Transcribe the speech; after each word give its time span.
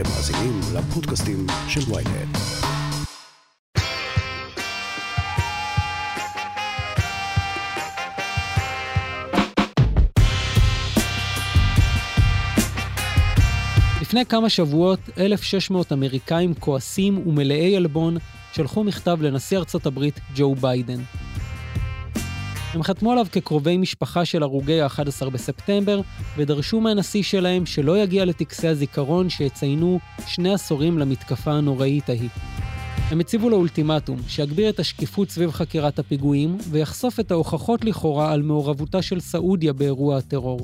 אתם 0.00 0.10
מאזינים 0.10 0.60
לפודקאסטים 0.74 1.46
של 1.68 1.80
ויינט. 1.92 2.36
לפני 14.00 14.26
כמה 14.26 14.48
שבועות, 14.48 15.00
1,600 15.18 15.92
אמריקאים 15.92 16.54
כועסים 16.54 17.28
ומלאי 17.28 17.76
עלבון 17.76 18.16
שלחו 18.52 18.84
מכתב 18.84 19.18
לנשיא 19.20 19.58
ארצות 19.58 19.86
הברית 19.86 20.20
ג'ו 20.36 20.54
ביידן. 20.54 21.00
הם 22.74 22.82
חתמו 22.82 23.12
עליו 23.12 23.26
כקרובי 23.32 23.76
משפחה 23.76 24.24
של 24.24 24.42
הרוגי 24.42 24.80
ה-11 24.80 25.30
בספטמבר, 25.30 26.00
ודרשו 26.36 26.80
מהנשיא 26.80 27.22
שלהם 27.22 27.66
שלא 27.66 27.98
יגיע 27.98 28.24
לטקסי 28.24 28.68
הזיכרון 28.68 29.30
שיציינו 29.30 29.98
שני 30.26 30.54
עשורים 30.54 30.98
למתקפה 30.98 31.52
הנוראית 31.52 32.08
ההיא. 32.08 32.28
הם 33.10 33.20
הציבו 33.20 33.50
לו 33.50 33.56
אולטימטום, 33.56 34.18
שיגביר 34.28 34.68
את 34.68 34.80
השקיפות 34.80 35.30
סביב 35.30 35.50
חקירת 35.50 35.98
הפיגועים, 35.98 36.58
ויחשוף 36.70 37.20
את 37.20 37.30
ההוכחות 37.30 37.84
לכאורה 37.84 38.32
על 38.32 38.42
מעורבותה 38.42 39.02
של 39.02 39.20
סעודיה 39.20 39.72
באירוע 39.72 40.18
הטרור. 40.18 40.60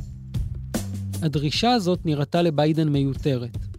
הדרישה 1.23 1.73
הזאת 1.73 1.99
נראתה 2.05 2.43
לביידן 2.43 2.89
מיותרת. 2.89 3.74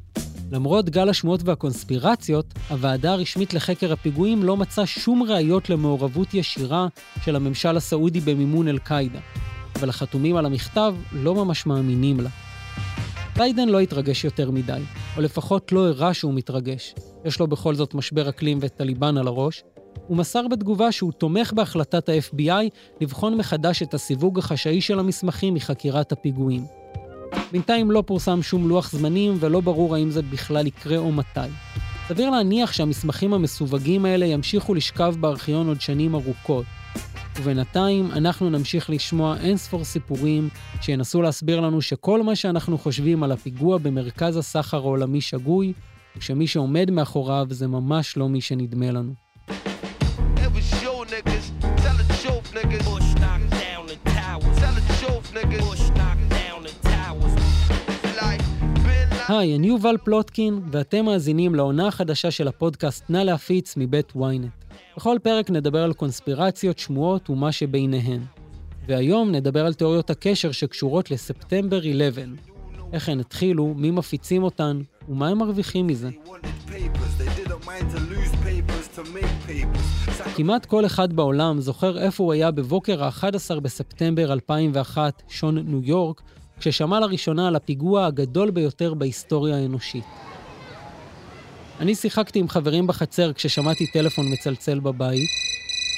למרות 0.56 0.90
גל 0.90 1.10
השמועות 1.10 1.42
והקונספירציות, 1.44 2.54
הוועדה 2.70 3.14
הרשמית 3.14 3.54
לחקר 3.54 3.94
הפיגועים 3.94 4.44
לא 4.44 4.58
מצאה 4.58 4.86
שום 4.86 5.24
ראיות 5.24 5.70
למעורבות 5.70 6.34
ישירה 6.34 6.88
של 7.22 7.36
הממשל 7.36 7.78
הסעודי 7.78 8.20
במימון 8.20 8.68
אל-קאעידה, 8.68 9.20
אבל 9.76 9.90
החתומים 9.90 10.36
על 10.36 10.46
המכתב 10.46 10.96
לא 11.12 11.36
ממש 11.36 11.66
מאמינים 11.66 12.20
לה. 12.20 12.30
ביידן 13.38 13.70
לא 13.70 13.80
התרגש 13.80 14.26
יותר 14.26 14.52
מדי, 14.52 14.82
או 15.18 15.22
לפחות 15.22 15.72
לא 15.72 15.88
הראה 15.88 16.14
שהוא 16.14 16.34
מתרגש. 16.34 16.96
יש 17.26 17.40
לו 17.40 17.48
בכל 17.48 17.76
זאת 17.76 17.94
משבר 17.94 18.30
אקלים 18.30 18.58
וטליבן 18.62 19.18
על 19.18 19.28
הראש. 19.28 19.64
הוא 20.08 20.18
מסר 20.18 20.48
בתגובה 20.48 20.92
שהוא 20.92 21.12
תומך 21.12 21.54
בהחלטת 21.54 22.10
ה-FBI 22.10 22.70
לבחון 23.02 23.38
מחדש 23.38 23.82
את 23.82 23.94
הסיווג 23.94 24.40
החשאי 24.40 24.82
של 24.82 25.00
המסמכים 25.00 25.54
מחקירת 25.54 26.12
הפיגועים. 26.12 26.85
בינתיים 27.56 27.92
לא 27.92 28.04
פורסם 28.06 28.42
שום 28.42 28.70
לוח 28.70 28.92
זמנים 28.92 29.38
ולא 29.40 29.62
ברור 29.62 29.96
האם 29.96 30.12
זה 30.12 30.22
בכלל 30.22 30.68
יקרה 30.68 30.98
או 30.98 31.12
מתי. 31.12 31.40
סביר 32.08 32.30
להניח 32.30 32.72
שהמסמכים 32.72 33.34
המסווגים 33.34 34.06
האלה 34.06 34.26
ימשיכו 34.26 34.74
לשכב 34.74 35.16
בארכיון 35.20 35.68
עוד 35.68 35.82
שנים 35.82 36.16
ארוכות. 36.16 36.66
ובינתיים 37.40 38.12
אנחנו 38.12 38.50
נמשיך 38.50 38.90
לשמוע 38.90 39.38
אינספור 39.38 39.84
סיפורים 39.84 40.50
שינסו 40.82 41.22
להסביר 41.22 41.60
לנו 41.60 41.82
שכל 41.82 42.24
מה 42.24 42.36
שאנחנו 42.36 42.78
חושבים 42.78 43.24
על 43.24 43.32
הפיגוע 43.32 43.78
במרכז 43.78 44.38
הסחר 44.38 44.78
העולמי 44.78 45.22
שגוי, 45.22 45.74
ושמי 46.18 46.48
שעומד 46.48 46.92
מאחוריו 46.92 47.48
זה 47.50 47.68
ממש 47.68 48.18
לא 48.18 48.30
מי 48.30 48.42
שנדמה 48.42 48.92
לנו. 48.92 49.14
היי, 59.28 59.56
אני 59.56 59.68
יובל 59.68 59.98
פלוטקין, 60.04 60.62
ואתם 60.72 61.06
מאזינים 61.06 61.56
לעונה 61.56 61.88
החדשה 61.88 62.32
של 62.32 62.48
הפודקאסט 62.48 63.10
נא 63.10 63.18
להפיץ 63.18 63.74
מבית 63.78 64.14
ynet. 64.16 64.76
בכל 64.98 65.18
פרק 65.24 65.50
נדבר 65.50 65.84
על 65.84 65.94
קונספירציות, 65.94 66.80
שמועות 66.80 67.30
ומה 67.30 67.52
שביניהן. 67.52 68.22
והיום 68.88 69.32
נדבר 69.32 69.66
על 69.66 69.74
תיאוריות 69.74 70.10
הקשר 70.10 70.52
שקשורות 70.52 71.12
לספטמבר 71.12 71.80
11. 71.80 72.24
איך 72.94 73.10
הן 73.10 73.20
התחילו, 73.20 73.74
מי 73.78 73.92
מפיצים 73.92 74.44
אותן, 74.44 74.82
ומה 75.10 75.28
הם 75.28 75.38
מרוויחים 75.38 75.88
מזה. 75.88 76.10
כמעט 80.36 80.66
כל 80.66 80.86
אחד 80.86 81.14
בעולם 81.14 81.62
זוכר 81.62 82.00
איפה 82.00 82.24
הוא 82.24 82.34
היה 82.34 82.52
בבוקר 82.52 83.04
ה-11 83.04 83.60
בספטמבר 83.60 84.34
2001, 84.34 85.24
שון 85.28 85.58
ניו 85.58 85.84
יורק, 85.84 86.22
כששמע 86.60 87.00
לראשונה 87.00 87.48
על 87.48 87.56
הפיגוע 87.56 88.06
הגדול 88.06 88.52
ביותר 88.52 88.94
בהיסטוריה 88.94 89.58
האנושית. 89.58 90.04
אני 91.80 91.96
שיחקתי 91.96 92.40
עם 92.40 92.50
חברים 92.50 92.88
בחצר 92.88 93.34
כששמעתי 93.34 93.88
טלפון 93.88 94.34
מצלצל 94.34 94.80
בבית, 94.80 95.30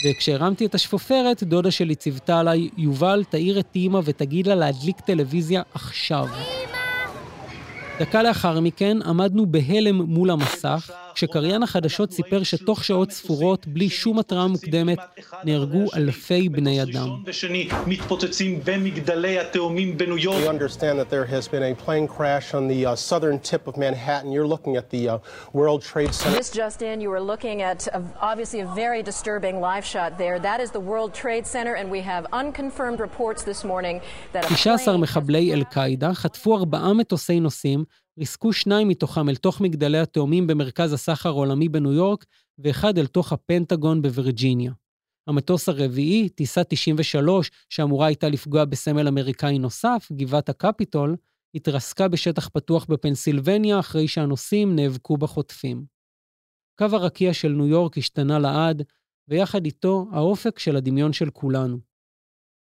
וכשהרמתי 0.05 0.65
את 0.65 0.75
השפופרת, 0.75 1.43
דודה 1.43 1.71
שלי 1.71 1.95
ציוותה 1.95 2.39
עליי, 2.39 2.69
יובל, 2.77 3.23
תעיר 3.29 3.59
את 3.59 3.67
אימא 3.75 3.99
ותגיד 4.03 4.47
לה 4.47 4.55
להדליק 4.55 4.99
טלוויזיה 4.99 5.61
עכשיו. 5.73 6.27
דקה 7.99 8.23
לאחר 8.23 8.59
מכן 8.59 8.97
עמדנו 9.05 9.45
בהלם 9.45 10.01
מול 10.01 10.31
המסך, 10.31 10.91
כשקריין 11.17 11.63
החדשות 11.63 12.11
סיפר 12.11 12.43
שתוך 12.43 12.83
שעות 12.83 13.11
ספורות, 13.11 13.67
בלי 13.67 13.89
שום 13.89 14.19
התראה 14.19 14.47
מוקדמת, 14.47 14.97
נהרגו 15.43 15.85
אלפי 15.95 16.49
בני 16.49 16.83
אדם. 16.83 17.23
מתפוצצים 17.87 18.59
במגדלי 18.63 19.39
התאומים 19.39 19.97
בניו 19.97 20.17
יורק. 20.17 20.43
We 20.43 20.47
understand 20.47 20.99
that 20.99 21.09
there 21.09 21.25
has 21.25 21.47
been 21.47 21.63
a 21.63 21.85
plane 21.85 22.07
crash 22.17 22.53
on 22.53 22.67
the 22.73 22.85
uh, 22.85 22.95
southern 22.95 23.39
tip 23.49 23.67
of 23.67 23.73
Manhattan. 23.77 24.31
You're 24.31 24.51
looking 24.55 24.75
at 24.81 24.87
the 24.95 25.03
uh, 25.09 25.17
World 25.59 25.81
Trade 25.91 26.13
Center. 26.13 26.37
This 26.37 26.51
just 26.63 26.79
in, 26.89 26.95
you 27.05 27.11
are 27.17 27.25
looking 27.33 27.57
at 27.71 27.79
a, 27.87 28.01
obviously 28.31 28.59
a 28.67 28.69
very 28.83 29.01
disturbing 29.11 29.55
live 29.69 29.85
shot 29.93 30.11
there. 30.23 30.37
That 30.49 30.59
is 30.65 30.69
the 30.77 30.83
World 30.91 31.11
Trade 31.23 31.45
Center, 31.55 31.73
and 31.79 31.87
we 31.95 32.01
have 32.11 32.23
unconfirmed 32.41 32.99
reports 33.07 33.41
this 33.51 33.61
morning 33.71 33.95
that 34.33 34.43
a 34.45 34.55
16 34.55 35.01
מחבלי 35.01 35.53
אל-קאעידה 35.53 36.13
חטפו 36.13 36.57
ארבעה 36.57 36.93
מטוסי 36.93 37.39
נוסעים 37.39 37.83
ריסקו 38.19 38.53
שניים 38.53 38.87
מתוכם 38.87 39.29
אל 39.29 39.35
תוך 39.35 39.61
מגדלי 39.61 39.99
התאומים 39.99 40.47
במרכז 40.47 40.93
הסחר 40.93 41.29
העולמי 41.29 41.69
בניו 41.69 41.93
יורק, 41.93 42.25
ואחד 42.59 42.97
אל 42.97 43.07
תוך 43.07 43.33
הפנטגון 43.33 44.01
בווירג'יניה. 44.01 44.71
המטוס 45.27 45.69
הרביעי, 45.69 46.29
טיסה 46.29 46.63
93, 46.63 47.51
שאמורה 47.69 48.07
הייתה 48.07 48.29
לפגוע 48.29 48.65
בסמל 48.65 49.07
אמריקאי 49.07 49.59
נוסף, 49.59 50.07
גבעת 50.11 50.49
הקפיטול, 50.49 51.15
התרסקה 51.55 52.07
בשטח 52.07 52.47
פתוח 52.47 52.85
בפנסילבניה 52.85 53.79
אחרי 53.79 54.07
שהנוסעים 54.07 54.75
נאבקו 54.75 55.17
בחוטפים. 55.17 55.85
קו 56.79 56.85
הרקיע 56.85 57.33
של 57.33 57.51
ניו 57.51 57.67
יורק 57.67 57.97
השתנה 57.97 58.39
לעד, 58.39 58.83
ויחד 59.27 59.65
איתו 59.65 60.05
האופק 60.11 60.59
של 60.59 60.75
הדמיון 60.75 61.13
של 61.13 61.29
כולנו. 61.29 61.79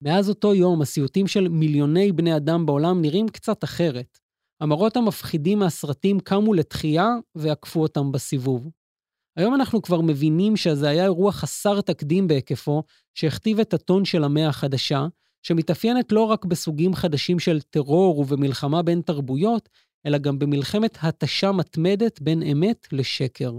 מאז 0.02 0.30
אותו 0.30 0.54
יום, 0.54 0.82
הסיוטים 0.82 1.28
של 1.28 1.48
מיליוני 1.48 2.12
בני 2.12 2.36
אדם 2.36 2.66
בעולם 2.66 3.02
נראים 3.02 3.30
קצת 3.30 3.64
אחרת. 3.64 4.23
המראות 4.64 4.98
המפחידים 4.98 5.60
מהסרטים 5.60 6.20
קמו 6.20 6.54
לתחייה 6.54 7.08
ועקפו 7.36 7.82
אותם 7.82 8.12
בסיבוב. 8.12 8.70
היום 9.38 9.56
אנחנו 9.56 9.82
כבר 9.82 10.02
מבינים 10.02 10.58
שזה 10.58 10.90
היה 10.90 11.04
אירוע 11.04 11.32
חסר 11.32 11.82
תקדים 11.82 12.28
בהיקפו, 12.28 12.84
שהכתיב 13.14 13.60
את 13.60 13.74
הטון 13.74 14.06
של 14.06 14.24
המאה 14.24 14.48
החדשה, 14.48 15.08
שמתאפיינת 15.42 16.12
לא 16.12 16.24
רק 16.24 16.46
בסוגים 16.46 16.94
חדשים 16.94 17.40
של 17.40 17.62
טרור 17.62 18.20
ובמלחמה 18.20 18.82
בין 18.82 19.02
תרבויות, 19.02 19.70
אלא 20.06 20.18
גם 20.18 20.40
במלחמת 20.40 20.98
התשה 21.02 21.52
מתמדת 21.52 22.22
בין 22.22 22.44
אמת 22.44 22.88
לשקר. 22.92 23.52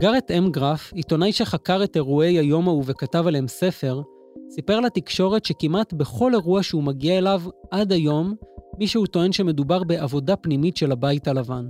גארט 0.00 0.30
אם 0.30 0.50
גרף, 0.50 0.92
עיתונאי 0.92 1.32
שחקר 1.32 1.84
את 1.84 1.96
אירועי 1.96 2.38
היום 2.38 2.68
ההוא 2.68 2.84
וכתב 2.86 3.26
עליהם 3.26 3.48
ספר, 3.48 4.02
סיפר 4.50 4.80
לתקשורת 4.80 5.44
שכמעט 5.44 5.92
בכל 5.92 6.34
אירוע 6.34 6.62
שהוא 6.62 6.82
מגיע 6.82 7.18
אליו 7.18 7.42
עד 7.70 7.92
היום, 7.92 8.34
מישהו 8.78 9.06
טוען 9.06 9.32
שמדובר 9.32 9.84
בעבודה 9.84 10.36
פנימית 10.36 10.76
של 10.76 10.92
הבית 10.92 11.28
הלבן. 11.28 11.68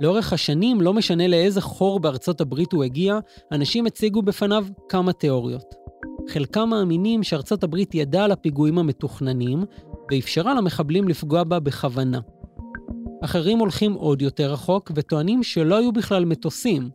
לאורך 0.00 0.32
השנים, 0.32 0.80
לא 0.80 0.92
משנה 0.94 1.28
לאיזה 1.28 1.60
חור 1.60 2.00
בארצות 2.00 2.40
הברית 2.40 2.72
הוא 2.72 2.84
הגיע, 2.84 3.18
אנשים 3.52 3.86
הציגו 3.86 4.22
בפניו 4.22 4.66
כמה 4.88 5.12
תיאוריות. 5.12 5.74
חלקם 6.28 6.68
מאמינים 6.68 7.22
שארצות 7.22 7.64
הברית 7.64 7.94
ידעה 7.94 8.24
על 8.24 8.32
הפיגועים 8.32 8.78
המתוכננים, 8.78 9.64
ואפשרה 10.10 10.54
למחבלים 10.54 11.08
לפגוע 11.08 11.44
בה 11.44 11.60
בכוונה. 11.60 12.20
אחרים 13.24 13.58
הולכים 13.58 13.92
עוד 13.92 14.22
יותר 14.22 14.52
רחוק 14.52 14.92
וטוענים 14.94 15.42
שלא 15.42 15.78
היו 15.78 15.92
בכלל 15.92 16.24
מטוסים, 16.24 16.90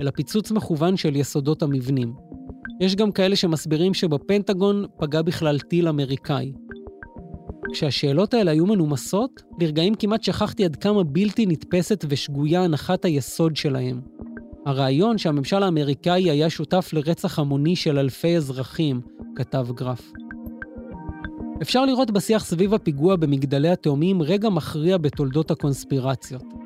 אלא 0.00 0.10
פיצוץ 0.10 0.50
מכוון 0.50 0.96
של 0.96 1.16
יסודות 1.16 1.62
המבנים. 1.62 2.29
יש 2.80 2.96
גם 2.96 3.12
כאלה 3.12 3.36
שמסבירים 3.36 3.94
שבפנטגון 3.94 4.86
פגע 4.98 5.22
בכלל 5.22 5.58
טיל 5.58 5.88
אמריקאי. 5.88 6.52
כשהשאלות 7.72 8.34
האלה 8.34 8.50
היו 8.50 8.66
מנומסות, 8.66 9.42
לרגעים 9.60 9.94
כמעט 9.94 10.22
שכחתי 10.22 10.64
עד 10.64 10.76
כמה 10.76 11.04
בלתי 11.04 11.46
נתפסת 11.46 12.04
ושגויה 12.08 12.64
הנחת 12.64 13.04
היסוד 13.04 13.56
שלהם. 13.56 14.00
הרעיון 14.66 15.18
שהממשל 15.18 15.62
האמריקאי 15.62 16.30
היה 16.30 16.50
שותף 16.50 16.90
לרצח 16.92 17.38
המוני 17.38 17.76
של 17.76 17.98
אלפי 17.98 18.36
אזרחים, 18.36 19.00
כתב 19.36 19.66
גרף. 19.74 20.12
אפשר 21.62 21.84
לראות 21.84 22.10
בשיח 22.10 22.44
סביב 22.44 22.74
הפיגוע 22.74 23.16
במגדלי 23.16 23.68
התאומים 23.68 24.22
רגע 24.22 24.48
מכריע 24.48 24.98
בתולדות 24.98 25.50
הקונספירציות. 25.50 26.59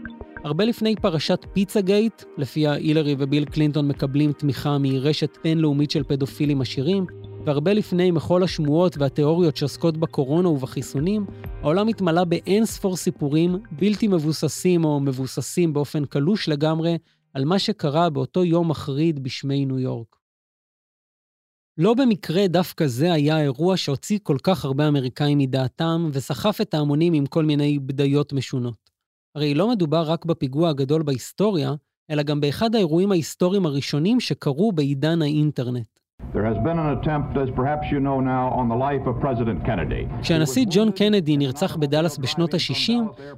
הרבה 0.45 0.65
לפני 0.65 0.97
פרשת 0.97 1.47
פיצה 1.53 1.81
גייט, 1.81 2.23
לפיה 2.39 2.73
הילרי 2.73 3.15
וביל 3.19 3.45
קלינטון 3.45 3.89
מקבלים 3.89 4.33
תמיכה 4.33 4.79
מרשת 4.79 5.39
בינלאומית 5.45 5.91
של 5.91 6.03
פדופילים 6.03 6.61
עשירים, 6.61 7.07
והרבה 7.47 7.73
לפני 7.73 8.11
מכל 8.11 8.43
השמועות 8.43 8.97
והתיאוריות 8.99 9.57
שעוסקות 9.57 9.97
בקורונה 9.97 10.49
ובחיסונים, 10.49 11.27
העולם 11.63 11.89
התמלא 11.89 12.25
באין 12.25 12.67
ספור 12.67 12.97
סיפורים 12.97 13.57
בלתי 13.73 14.09
מבוססים 14.09 14.85
או 14.85 15.01
מבוססים 15.01 15.73
באופן 15.73 16.05
קלוש 16.05 16.49
לגמרי 16.49 16.99
על 17.35 17.45
מה 17.45 17.59
שקרה 17.59 18.11
באותו 18.11 18.45
יום 18.45 18.71
מחריד 18.71 19.23
בשמי 19.23 19.67
ניו 19.67 19.79
יורק. 19.79 20.17
לא 21.79 21.95
במקרה 21.95 22.47
דווקא 22.47 22.87
זה 22.87 23.13
היה 23.13 23.37
האירוע 23.37 23.77
שהוציא 23.77 24.19
כל 24.23 24.37
כך 24.43 24.65
הרבה 24.65 24.89
אמריקאים 24.89 25.39
מדעתם 25.39 26.11
וסחף 26.13 26.61
את 26.61 26.75
ההמונים 26.75 27.13
עם 27.13 27.27
כל 27.27 27.45
מיני 27.45 27.79
בדיות 27.79 28.33
משונות. 28.33 28.84
הרי 29.35 29.55
לא 29.55 29.69
מדובר 29.69 30.03
רק 30.03 30.25
בפיגוע 30.25 30.69
הגדול 30.69 31.03
בהיסטוריה, 31.03 31.75
אלא 32.11 32.23
גם 32.23 32.41
באחד 32.41 32.75
האירועים 32.75 33.13
ההיסטוריים 33.13 33.67
הראשונים 33.67 34.21
שקרו 34.21 34.73
בעידן 34.73 35.23
האינטרנט. 35.23 35.87
כשהנשיא 40.23 40.67
ג'ון 40.71 40.91
קנדי 40.91 41.37
נרצח 41.37 41.77
בדאלאס 41.77 42.19
בשנות 42.19 42.55
ה-60, 42.55 42.93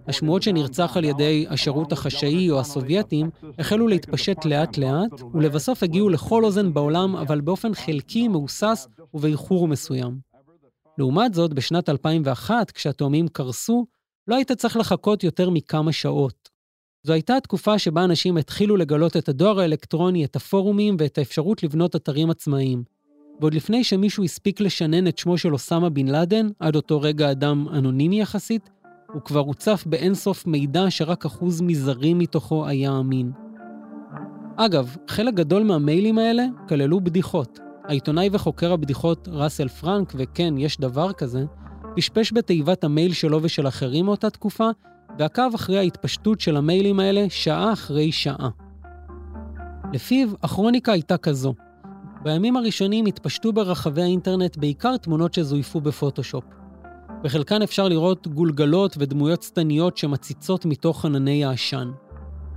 השמועות 0.09 0.43
שנרצח 0.43 0.97
על 0.97 1.05
ידי 1.05 1.47
השירות 1.51 1.93
החשאי 1.93 2.51
או 2.51 2.61
הסובייטים 2.61 3.31
החלו 3.59 3.89
להתפשט 3.89 4.45
לאט-לאט, 4.45 5.23
ולבסוף 5.35 5.83
הגיעו 5.83 6.09
לכל 6.09 6.45
אוזן 6.45 6.73
בעולם, 6.73 7.17
אבל 7.17 7.41
באופן 7.41 7.75
חלקי, 7.75 8.29
מהוסס 8.29 8.89
ובאיחור 9.15 9.69
מסוים. 9.69 10.19
לעומת 10.99 11.35
זאת, 11.35 11.55
בשנת 11.55 11.89
2001, 11.89 12.71
כשהתאומים 12.71 13.29
קרסו, 13.29 13.87
לא 14.29 14.37
היית 14.37 14.53
צריך 14.53 14.77
לחכות 14.77 15.25
יותר 15.25 15.51
מכמה 15.51 15.93
שעות. 15.93 16.49
זו 17.03 17.13
הייתה 17.13 17.37
התקופה 17.37 17.79
שבה 17.79 18.05
אנשים 18.05 18.37
התחילו 18.37 18.77
לגלות 18.77 19.17
את 19.17 19.29
הדואר 19.29 19.61
האלקטרוני, 19.61 20.25
את 20.25 20.37
הפורומים 20.37 20.97
ואת 20.99 21.19
האפשרות 21.19 21.63
לבנות 21.63 21.97
אתרים 21.97 22.31
עצמאיים. 22.31 22.83
ועוד 23.41 23.55
לפני 23.55 23.85
שמישהו 23.85 24.25
הספיק 24.25 24.61
לשנן 24.61 25.07
את 25.07 25.19
שמו 25.19 25.39
של 25.39 25.53
אוסמה 25.53 25.89
בן 25.89 26.09
לאדן, 26.09 26.49
עד 26.59 26.77
אותו 26.77 27.01
רגע 27.01 27.31
אדם 27.31 27.67
אנונימי 27.69 28.21
יחסית, 28.21 28.71
הוא 29.13 29.23
כבר 29.23 29.41
הוצף 29.41 29.85
באינסוף 29.87 30.47
מידע 30.47 30.91
שרק 30.91 31.25
אחוז 31.25 31.61
מזערי 31.61 32.15
מתוכו 32.15 32.67
היה 32.67 32.99
אמין. 32.99 33.33
אגב, 34.57 34.97
חלק 35.09 35.35
גדול 35.35 35.63
מהמיילים 35.63 36.19
האלה 36.19 36.47
כללו 36.69 37.01
בדיחות. 37.01 37.59
העיתונאי 37.85 38.29
וחוקר 38.33 38.73
הבדיחות 38.73 39.29
ראסל 39.33 39.69
פרנק, 39.69 40.13
וכן, 40.17 40.59
יש 40.59 40.81
דבר 40.81 41.13
כזה, 41.13 41.45
פשפש 41.97 42.33
בתיבת 42.33 42.85
המייל 42.85 43.13
שלו 43.13 43.43
ושל 43.43 43.69
אחרים 43.69 44.05
מאותה 44.05 44.31
תקופה, 44.31 44.69
ועקב 45.19 45.55
אחרי 45.55 45.79
ההתפשטות 45.79 46.41
של 46.41 46.57
המיילים 46.57 47.01
האלה 47.01 47.27
שעה 47.29 47.73
אחרי 47.73 48.13
שעה. 48.13 48.49
לפיו, 49.93 50.29
הכרוניקה 50.43 50.93
הייתה 50.93 51.17
כזו. 51.17 51.55
בימים 52.23 52.57
הראשונים 52.57 53.07
התפשטו 53.07 53.53
ברחבי 53.53 54.03
האינטרנט 54.03 54.57
בעיקר 54.57 54.97
תמונות 54.97 55.35
שזויפו 55.35 55.81
בפוטושופ. 55.81 56.45
בחלקן 57.23 57.63
אפשר 57.63 57.89
לראות 57.89 58.27
גולגלות 58.27 58.97
ודמויות 58.99 59.43
שטניות 59.43 59.97
שמציצות 59.97 60.67
מתוך 60.67 61.05
ענני 61.05 61.45
העשן. 61.45 61.91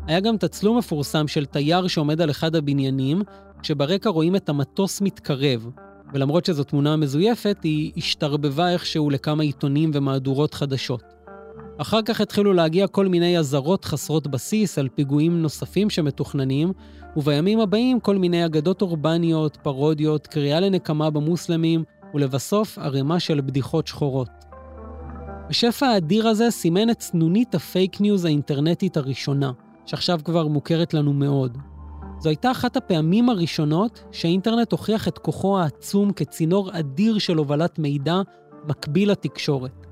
היה 0.07 0.19
גם 0.19 0.37
תצלום 0.37 0.77
מפורסם 0.77 1.27
של 1.27 1.45
תייר 1.45 1.87
שעומד 1.87 2.21
על 2.21 2.29
אחד 2.29 2.55
הבניינים, 2.55 3.21
כשברקע 3.61 4.09
רואים 4.09 4.35
את 4.35 4.49
המטוס 4.49 5.01
מתקרב, 5.01 5.69
ולמרות 6.13 6.45
שזו 6.45 6.63
תמונה 6.63 6.95
מזויפת, 6.95 7.57
היא 7.63 7.91
השתרבבה 7.97 8.71
איכשהו 8.71 9.09
לכמה 9.09 9.43
עיתונים 9.43 9.91
ומהדורות 9.93 10.53
חדשות. 10.53 11.03
אחר 11.77 12.01
כך 12.01 12.21
התחילו 12.21 12.53
להגיע 12.53 12.87
כל 12.87 13.07
מיני 13.07 13.39
אזהרות 13.39 13.85
חסרות 13.85 14.27
בסיס 14.27 14.79
על 14.79 14.87
פיגועים 14.95 15.41
נוספים 15.41 15.89
שמתוכננים, 15.89 16.73
ובימים 17.17 17.59
הבאים 17.59 17.99
כל 17.99 18.17
מיני 18.17 18.45
אגדות 18.45 18.81
אורבניות, 18.81 19.57
פרודיות, 19.63 20.27
קריאה 20.27 20.59
לנקמה 20.59 21.09
במוסלמים, 21.09 21.83
ולבסוף 22.13 22.77
ערימה 22.77 23.19
של 23.19 23.41
בדיחות 23.41 23.87
שחורות. 23.87 24.29
השפע 25.49 25.87
האדיר 25.87 26.27
הזה 26.27 26.51
סימן 26.51 26.89
את 26.89 27.01
סנונית 27.01 27.55
הפייק 27.55 28.01
ניוז 28.01 28.25
האינטרנטית 28.25 28.97
הראשונה, 28.97 29.51
שעכשיו 29.85 30.19
כבר 30.23 30.47
מוכרת 30.47 30.93
לנו 30.93 31.13
מאוד. 31.13 31.57
זו 32.19 32.29
הייתה 32.29 32.51
אחת 32.51 32.77
הפעמים 32.77 33.29
הראשונות 33.29 34.03
שהאינטרנט 34.11 34.71
הוכיח 34.71 35.07
את 35.07 35.17
כוחו 35.17 35.59
העצום 35.59 36.13
כצינור 36.13 36.69
אדיר 36.79 37.17
של 37.17 37.37
הובלת 37.37 37.79
מידע 37.79 38.21
מקביל 38.67 39.11
לתקשורת. 39.11 39.85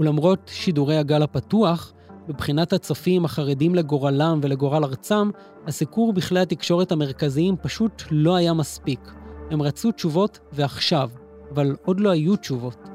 ולמרות 0.00 0.50
שידורי 0.52 0.96
הגל 0.96 1.22
הפתוח, 1.22 1.92
מבחינת 2.28 2.72
הצופים 2.72 3.24
החרדים 3.24 3.74
לגורלם 3.74 4.38
ולגורל 4.42 4.84
ארצם, 4.84 5.30
הסיקור 5.66 6.12
בכלי 6.12 6.40
התקשורת 6.40 6.92
המרכזיים 6.92 7.56
פשוט 7.62 8.02
לא 8.10 8.36
היה 8.36 8.52
מספיק. 8.52 9.12
הם 9.50 9.62
רצו 9.62 9.92
תשובות 9.92 10.38
ועכשיו, 10.52 11.10
אבל 11.54 11.76
עוד 11.84 12.00
לא 12.00 12.10
היו 12.10 12.36
תשובות. 12.36 12.88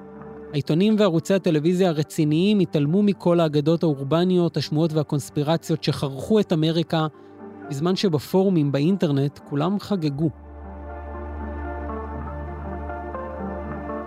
העיתונים 0.54 0.96
וערוצי 1.00 1.34
הטלוויזיה 1.34 1.90
הרציניים 1.90 2.60
התעלמו 2.60 3.04
מכל 3.04 3.40
האגדות 3.40 3.84
האורבניות, 3.84 4.58
השמועות 4.58 4.94
והקונספירציות 4.94 5.84
שחרכו 5.84 6.40
את 6.40 6.54
אמריקה, 6.54 7.08
בזמן 7.72 7.96
שבפורומים 7.96 8.72
באינטרנט 8.72 9.40
כולם 9.50 9.80
חגגו. 9.80 10.30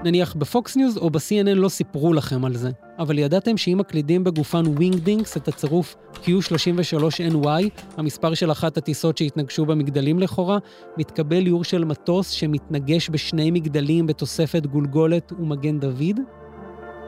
נניח 0.05 0.35
בפוקס 0.35 0.77
ניוז 0.77 0.97
או 0.97 1.11
ב-CNN 1.11 1.55
לא 1.55 1.69
סיפרו 1.69 2.13
לכם 2.13 2.45
על 2.45 2.57
זה, 2.57 2.71
אבל 2.99 3.19
ידעתם 3.19 3.57
שאם 3.57 3.79
מקלידים 3.79 4.25
בגופן 4.25 4.67
ווינגדינגס 4.67 5.37
את 5.37 5.49
הצירוף 5.49 5.97
Q33NY, 6.15 7.71
המספר 7.97 8.35
של 8.35 8.53
אחת 8.53 8.77
הטיסות 8.77 9.19
שהתנגשו 9.19 9.67
במגדלים 9.67 10.19
לכאורה, 10.19 10.59
מתקבל 10.99 11.47
איור 11.47 11.65
של 11.65 11.85
מטוס 11.85 12.31
שמתנגש 12.31 13.11
בשני 13.11 13.51
מגדלים 13.51 14.07
בתוספת 14.07 14.67
גולגולת 14.67 15.33
ומגן 15.33 15.81
דוד? 15.81 16.21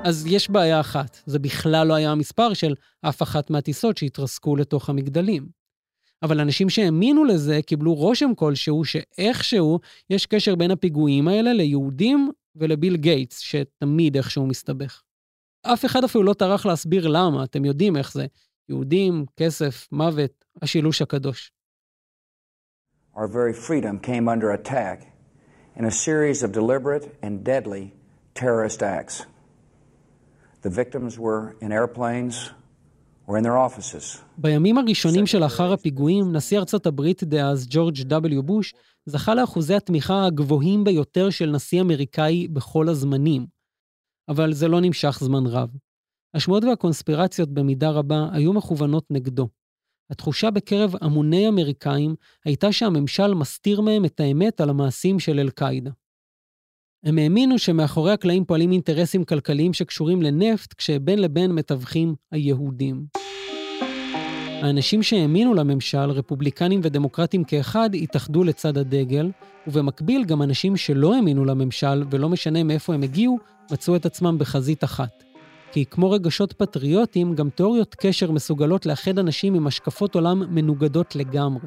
אז 0.05 0.27
יש 0.27 0.51
בעיה 0.51 0.81
אחת, 0.81 1.23
זה 1.27 1.39
בכלל 1.39 1.87
לא 1.87 1.95
היה 1.95 2.13
המספר 2.13 2.53
של 2.55 2.75
אף 3.03 3.23
אחת 3.23 3.51
מהטיסות 3.51 3.97
שהתרסקו 3.97 4.57
לתוך 4.57 4.91
המגדלים. 4.91 5.56
אבל 6.23 6.41
אנשים 6.41 6.71
שהאמינו 6.71 7.25
לזה 7.25 7.61
קיבלו 7.63 7.95
רושם 7.95 8.35
כלשהו 8.35 8.85
שאיכשהו 8.85 9.81
יש 10.11 10.27
קשר 10.27 10.55
בין 10.55 10.71
הפיגועים 10.71 11.29
האלה 11.29 11.53
ליהודים 11.53 12.31
ולביל 12.57 12.97
גייטס, 12.97 13.39
שתמיד 13.39 14.17
איכשהו 14.17 14.47
מסתבך. 14.47 15.03
אף 15.63 15.85
אחד 15.85 16.05
אפילו 16.05 16.25
לא 16.25 16.33
טרח 16.33 16.67
להסביר 16.67 17.09
למה, 17.09 17.45
אתם 17.45 17.65
יודעים 17.65 17.97
איך 17.97 18.13
זה. 18.13 18.27
יהודים, 18.69 19.25
כסף, 19.37 19.89
מוות, 19.93 20.45
השילוש 20.63 21.03
הקדוש. 21.03 21.53
Our 23.15 23.29
very 23.29 23.55
freedom 23.55 23.99
came 23.99 24.29
under 24.29 24.51
attack 24.51 24.99
in 25.77 25.85
a 25.85 25.91
series 25.91 26.43
of 26.43 26.53
deliberate 26.53 27.07
and 27.23 27.45
deadly 27.45 27.95
terrorist 28.35 28.83
acts. 28.83 29.25
The 30.63 30.71
victims 30.71 31.19
were 31.19 31.57
in 31.61 31.73
airplanes 31.73 32.51
בימים 34.39 34.79
הראשונים 34.79 35.27
שלאחר 35.27 35.73
הפיגועים, 35.73 36.37
נשיא 36.37 36.59
ארצות 36.59 36.87
הברית 36.87 37.25
דאז 37.25 37.67
ג'ורג' 37.71 37.97
W. 37.97 38.43
בוש 38.43 38.75
זכה 39.07 39.35
לאחוזי 39.35 39.75
התמיכה 39.75 40.27
הגבוהים 40.27 40.85
ביותר 40.85 41.31
של 41.31 41.51
נשיא 41.51 41.81
אמריקאי 41.81 42.49
בכל 42.49 42.89
הזמנים. 42.89 43.47
אבל 44.29 44.53
זה 44.53 44.69
לא 44.69 44.81
נמשך 44.81 45.19
זמן 45.23 45.47
רב. 45.47 45.77
השמועות 46.35 46.65
והקונספירציות 46.65 47.49
במידה 47.49 47.91
רבה 47.91 48.29
היו 48.33 48.53
מכוונות 48.53 49.05
נגדו. 49.11 49.49
התחושה 50.11 50.51
בקרב 50.51 50.95
המוני 51.01 51.49
אמריקאים 51.49 52.15
הייתה 52.45 52.73
שהממשל 52.73 53.35
מסתיר 53.35 53.81
מהם 53.81 54.05
את 54.05 54.21
האמת 54.21 54.61
על 54.61 54.71
המעשים 54.71 55.19
של 55.19 55.39
אל-קאעידה. 55.39 55.91
הם 57.05 57.19
האמינו 57.19 57.59
שמאחורי 57.59 58.13
הקלעים 58.13 58.45
פועלים 58.45 58.73
אינטרסים 58.73 59.25
כלכליים 59.25 59.73
שקשורים 59.73 60.23
לנפט, 60.23 60.73
כשבין 60.73 61.19
לבין 61.19 61.53
מתווכים 61.53 62.15
היהודים. 62.33 63.07
האנשים 64.63 65.03
שהאמינו 65.03 65.55
לממשל, 65.55 66.11
רפובליקנים 66.11 66.81
ודמוקרטים 66.83 67.45
כאחד, 67.45 67.91
התאחדו 67.95 68.45
לצד 68.45 68.79
הדגל, 68.79 69.31
ובמקביל 69.67 70.25
גם 70.25 70.43
אנשים 70.43 70.77
שלא 70.77 71.15
האמינו 71.15 71.45
לממשל, 71.45 72.05
ולא 72.11 72.29
משנה 72.29 72.63
מאיפה 72.63 72.95
הם 72.95 73.03
הגיעו, 73.03 73.39
מצאו 73.73 73.97
את 73.97 74.07
עצמם 74.07 74.39
בחזית 74.39 74.85
אחת. 74.85 75.25
כי 75.73 75.85
כמו 75.85 76.11
רגשות 76.11 76.53
פטריוטיים, 76.53 77.35
גם 77.35 77.51
תיאוריות 77.51 77.95
קשר 77.95 78.31
מסוגלות 78.31 78.87
לאחד 78.87 79.19
אנשים 79.19 79.55
עם 79.55 79.67
השקפות 79.67 80.15
עולם 80.15 80.55
מנוגדות 80.55 81.17
לגמרי. 81.17 81.67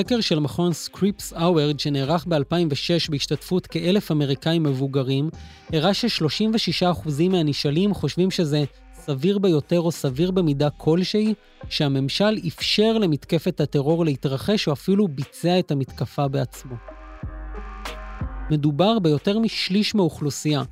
סקר 0.00 0.20
של 0.20 0.38
מכון 0.38 0.72
סקריפס 0.72 1.32
אאוורד 1.32 1.80
שנערך 1.80 2.26
ב-2006 2.28 3.10
בהשתתפות 3.10 3.66
כאלף 3.66 4.10
אמריקאים 4.12 4.62
מבוגרים, 4.62 5.30
הראה 5.72 5.94
ש-36% 5.94 7.08
מהנשאלים 7.30 7.94
חושבים 7.94 8.30
שזה 8.30 8.64
סביר 8.94 9.38
ביותר 9.38 9.80
או 9.80 9.92
סביר 9.92 10.30
במידה 10.30 10.70
כלשהי 10.70 11.34
שהממשל 11.68 12.38
אפשר 12.48 12.98
למתקפת 12.98 13.60
הטרור 13.60 14.04
להתרחש 14.04 14.68
או 14.68 14.72
אפילו 14.72 15.08
ביצע 15.08 15.58
את 15.58 15.70
המתקפה 15.70 16.28
בעצמו. 16.28 16.74
מדובר 18.50 18.98
ביותר 18.98 19.38
משליש 19.38 19.94
מאוכלוסייה, 19.94 20.62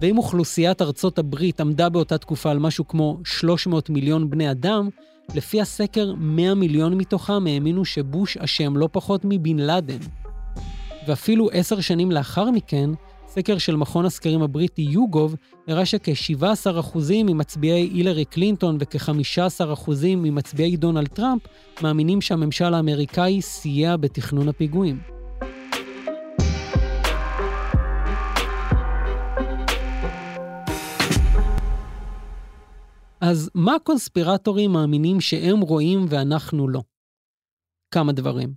ואם 0.00 0.18
אוכלוסיית 0.18 0.82
ארצות 0.82 1.18
הברית 1.18 1.60
עמדה 1.60 1.88
באותה 1.88 2.18
תקופה 2.18 2.50
על 2.50 2.58
משהו 2.58 2.88
כמו 2.88 3.18
300 3.24 3.90
מיליון 3.90 4.30
בני 4.30 4.50
אדם, 4.50 4.88
לפי 5.34 5.60
הסקר 5.60 6.14
100 6.16 6.54
מיליון 6.54 6.94
מתוכם 6.98 7.46
האמינו 7.46 7.84
שבוש 7.84 8.36
אשם 8.36 8.76
לא 8.76 8.88
פחות 8.92 9.20
מבן 9.24 9.58
לאדן. 9.58 9.98
ואפילו 11.08 11.50
עשר 11.52 11.80
שנים 11.80 12.12
לאחר 12.12 12.50
מכן, 12.50 12.90
סקר 13.28 13.58
של 13.58 13.76
מכון 13.76 14.06
הסקרים 14.06 14.42
הבריטי 14.42 14.82
יוגוב 14.82 15.34
הראה 15.68 15.86
שכ-17% 15.86 16.98
ממצביעי 17.24 17.90
הילרי 17.92 18.24
קלינטון 18.24 18.76
וכ-15% 18.80 19.90
ממצביעי 20.16 20.76
דונלד 20.76 21.08
טראמפ 21.08 21.42
מאמינים 21.82 22.20
שהממשל 22.20 22.74
האמריקאי 22.74 23.42
סייע 23.42 23.96
בתכנון 23.96 24.48
הפיגועים. 24.48 25.13
אז 33.26 33.50
מה 33.54 33.74
הקונספירטורים 33.74 34.72
מאמינים 34.72 35.20
שהם 35.20 35.60
רואים 35.60 36.06
ואנחנו 36.08 36.68
לא? 36.68 36.82
כמה 37.90 38.12
דברים. 38.12 38.54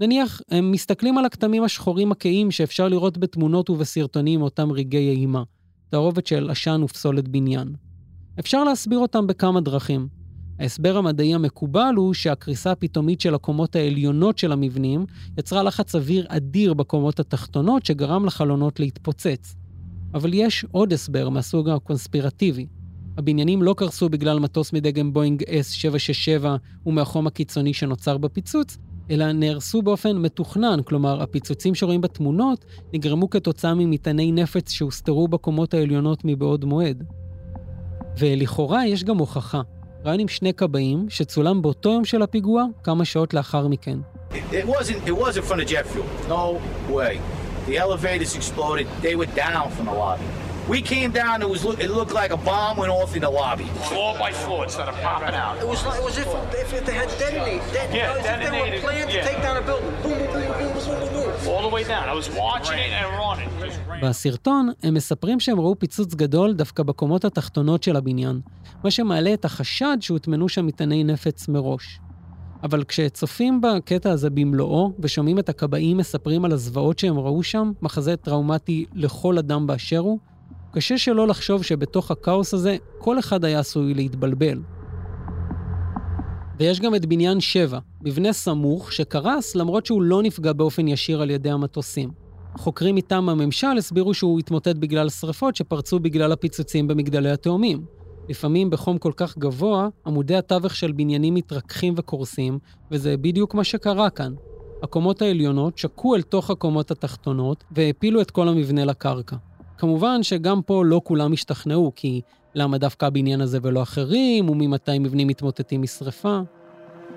נניח, 0.00 0.40
הם 0.48 0.70
מסתכלים 0.70 1.18
על 1.18 1.24
הכתמים 1.24 1.62
השחורים 1.62 2.12
הכהים 2.12 2.50
שאפשר 2.50 2.88
לראות 2.88 3.18
בתמונות 3.18 3.70
ובסרטונים 3.70 4.40
מאותם 4.40 4.72
רגעי 4.72 5.10
אימה, 5.10 5.42
תערובת 5.88 6.26
של 6.26 6.50
עשן 6.50 6.82
ופסולת 6.84 7.28
בניין. 7.28 7.74
אפשר 8.40 8.64
להסביר 8.64 8.98
אותם 8.98 9.26
בכמה 9.26 9.60
דרכים. 9.60 10.08
ההסבר 10.58 10.96
המדעי 10.96 11.34
המקובל 11.34 11.94
הוא 11.96 12.14
שהקריסה 12.14 12.70
הפתאומית 12.70 13.20
של 13.20 13.34
הקומות 13.34 13.76
העליונות 13.76 14.38
של 14.38 14.52
המבנים 14.52 15.06
יצרה 15.38 15.62
לחץ 15.62 15.94
אוויר 15.94 16.26
אדיר 16.28 16.74
בקומות 16.74 17.20
התחתונות 17.20 17.86
שגרם 17.86 18.24
לחלונות 18.24 18.80
להתפוצץ. 18.80 19.56
אבל 20.14 20.34
יש 20.34 20.64
עוד 20.70 20.92
הסבר 20.92 21.28
מהסוג 21.28 21.68
הקונספירטיבי. 21.68 22.66
הבניינים 23.16 23.62
לא 23.62 23.74
קרסו 23.76 24.08
בגלל 24.08 24.38
מטוס 24.38 24.72
מדגם 24.72 25.12
בואינג 25.12 25.42
S767 25.42 26.46
ומהחום 26.86 27.26
הקיצוני 27.26 27.74
שנוצר 27.74 28.18
בפיצוץ, 28.18 28.78
אלא 29.10 29.32
נהרסו 29.32 29.82
באופן 29.82 30.16
מתוכנן, 30.16 30.80
כלומר, 30.84 31.22
הפיצוצים 31.22 31.74
שרואים 31.74 32.00
בתמונות 32.00 32.64
נגרמו 32.94 33.30
כתוצאה 33.30 33.74
ממטעני 33.74 34.32
נפץ 34.32 34.70
שהוסתרו 34.70 35.28
בקומות 35.28 35.74
העליונות 35.74 36.24
מבעוד 36.24 36.64
מועד. 36.64 37.04
ולכאורה 38.18 38.86
יש 38.86 39.04
גם 39.04 39.18
הוכחה. 39.18 39.60
רעיון 40.04 40.20
עם 40.20 40.28
שני 40.28 40.54
כבאים 40.54 41.06
שצולם 41.08 41.62
באותו 41.62 41.92
יום 41.92 42.04
של 42.04 42.22
הפיגוע 42.22 42.64
כמה 42.82 43.04
שעות 43.04 43.34
לאחר 43.34 43.68
מכן. 43.68 43.98
It 44.30 44.66
it. 50.20 50.49
We 50.70 50.80
came 50.94 51.10
down, 51.10 51.36
it 51.42 51.50
was 51.54 51.62
it 51.86 51.90
looked 51.98 52.14
like 52.20 52.30
a 52.38 52.40
bomb 52.48 52.76
went 52.82 52.92
off 52.98 53.10
in 53.16 53.22
the 53.26 53.32
lobby. 53.40 53.68
Floor 53.88 54.12
by 54.22 54.30
floor 54.42 54.62
instead 54.68 54.88
of 54.88 54.94
popping 55.06 55.34
out. 55.44 55.54
It 55.62 55.66
was 55.72 55.80
like 55.84 55.98
it 56.00 56.04
was 56.10 56.16
if, 56.24 56.28
if, 56.62 56.72
if 56.78 56.84
they 56.88 56.96
had 57.02 57.10
detonated. 57.22 57.62
Deton 57.74 57.94
yeah, 57.98 58.22
detonated. 58.28 58.52
They 58.54 58.76
were 58.76 58.82
planned 58.86 59.10
yeah. 59.10 59.20
to 59.20 59.28
take 59.28 59.40
down 59.46 59.56
a 59.62 59.64
building. 59.68 59.90
Boom, 60.04 60.18
boom, 60.18 60.30
boom, 60.34 60.50
boom, 60.60 60.72
boom, 60.74 60.98
boom, 61.00 61.12
boom. 61.14 61.48
All 61.52 61.62
the 61.66 61.72
way 61.76 61.82
down. 61.92 62.04
I 62.12 62.14
was 62.20 62.28
watching 62.44 62.78
it 62.86 62.92
and 63.00 63.08
running. 63.22 63.50
בסרטון 64.02 64.70
הם 64.82 64.94
מספרים 64.94 65.40
שהם 65.40 65.60
ראו 65.60 65.78
פיצוץ 65.78 66.14
גדול 66.14 66.54
דווקא 66.54 66.82
בקומות 66.82 67.24
התחתונות 67.24 67.82
של 67.82 67.96
הבניין, 67.96 68.40
מה 68.84 68.90
שמעלה 68.90 69.34
את 69.34 69.44
החשד 69.44 69.96
שהוטמנו 70.00 70.48
שם 70.48 70.66
מטעני 70.66 71.04
נפץ 71.04 71.48
מראש. 71.48 72.00
אבל 72.62 72.84
כשצופים 72.84 73.60
בקטע 73.60 74.10
הזה 74.10 74.30
במלואו 74.30 74.92
ושומעים 74.98 75.38
את 75.38 75.48
הכבאים 75.48 75.96
מספרים 75.96 76.44
על 76.44 76.52
הזוועות 76.52 76.98
שהם 76.98 77.18
ראו 77.18 77.42
שם, 77.42 77.72
מחזה 77.82 78.16
טראומטי 78.16 78.84
לכל 78.94 79.38
אדם 79.38 79.66
באשר 79.66 79.98
הוא, 79.98 80.18
קשה 80.72 80.98
שלא 80.98 81.28
לחשוב 81.28 81.62
שבתוך 81.62 82.10
הכאוס 82.10 82.54
הזה 82.54 82.76
כל 82.98 83.18
אחד 83.18 83.44
היה 83.44 83.58
עשוי 83.58 83.94
להתבלבל. 83.94 84.60
ויש 86.58 86.80
גם 86.80 86.94
את 86.94 87.06
בניין 87.06 87.40
7, 87.40 87.78
מבנה 88.02 88.32
סמוך 88.32 88.92
שקרס 88.92 89.54
למרות 89.54 89.86
שהוא 89.86 90.02
לא 90.02 90.22
נפגע 90.22 90.52
באופן 90.52 90.88
ישיר 90.88 91.22
על 91.22 91.30
ידי 91.30 91.50
המטוסים. 91.50 92.10
חוקרים 92.56 92.94
מטעם 92.94 93.28
הממשל 93.28 93.78
הסבירו 93.78 94.14
שהוא 94.14 94.38
התמוטט 94.38 94.76
בגלל 94.76 95.08
שרפות 95.08 95.56
שפרצו 95.56 96.00
בגלל 96.00 96.32
הפיצוצים 96.32 96.88
במגדלי 96.88 97.30
התאומים. 97.30 97.84
לפעמים 98.28 98.70
בחום 98.70 98.98
כל 98.98 99.12
כך 99.16 99.38
גבוה, 99.38 99.88
עמודי 100.06 100.36
התווך 100.36 100.74
של 100.74 100.92
בניינים 100.92 101.34
מתרככים 101.34 101.94
וקורסים, 101.96 102.58
וזה 102.90 103.16
בדיוק 103.16 103.54
מה 103.54 103.64
שקרה 103.64 104.10
כאן. 104.10 104.34
הקומות 104.82 105.22
העליונות 105.22 105.78
שקעו 105.78 106.14
אל 106.14 106.22
תוך 106.22 106.50
הקומות 106.50 106.90
התחתונות 106.90 107.64
והפילו 107.70 108.20
את 108.20 108.30
כל 108.30 108.48
המבנה 108.48 108.84
לקרקע. 108.84 109.36
כמובן 109.80 110.22
שגם 110.22 110.62
פה 110.62 110.84
לא 110.84 111.00
כולם 111.04 111.32
השתכנעו, 111.32 111.92
כי 111.96 112.20
למה 112.54 112.78
דווקא 112.78 113.06
הבניין 113.06 113.40
הזה 113.40 113.58
ולא 113.62 113.82
אחרים, 113.82 114.50
וממתי 114.50 114.98
מבנים 114.98 115.28
מתמוטטים 115.28 115.82
משרפה? 115.82 116.40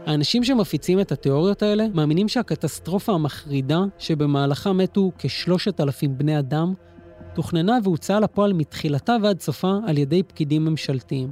האנשים 0.06 0.44
שמפיצים 0.44 1.00
את 1.00 1.12
התיאוריות 1.12 1.64
האלה 1.64 1.86
מאמינים 1.94 2.28
שהקטסטרופה 2.28 3.14
המחרידה, 3.14 3.80
שבמהלכה 3.98 4.74
מתו 4.74 5.12
כשלושת 5.18 5.80
אלפים 5.80 6.18
בני 6.18 6.40
אדם, 6.40 6.74
תוכננה 7.34 7.78
והוצאה 7.84 8.20
לפועל 8.20 8.54
מתחילתה 8.54 9.16
ועד 9.24 9.40
סופה 9.40 9.78
על 9.88 9.98
ידי 9.98 10.24
פקידים 10.24 10.66
ממשלתיים. 10.66 11.32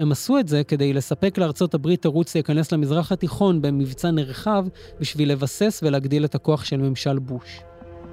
הם 0.00 0.12
עשו 0.12 0.38
את 0.38 0.48
זה 0.48 0.64
כדי 0.64 0.92
לספק 0.92 1.38
לארצות 1.38 1.74
הברית 1.74 2.02
תירוץ 2.02 2.34
להיכנס 2.34 2.72
למזרח 2.72 3.12
התיכון 3.12 3.62
במבצע 3.62 4.10
נרחב 4.10 4.66
בשביל 5.00 5.32
לבסס 5.32 5.80
ולהגדיל 5.82 6.24
את 6.24 6.34
הכוח 6.34 6.64
של 6.64 6.76
ממשל 6.76 7.18
בוש. 7.18 7.60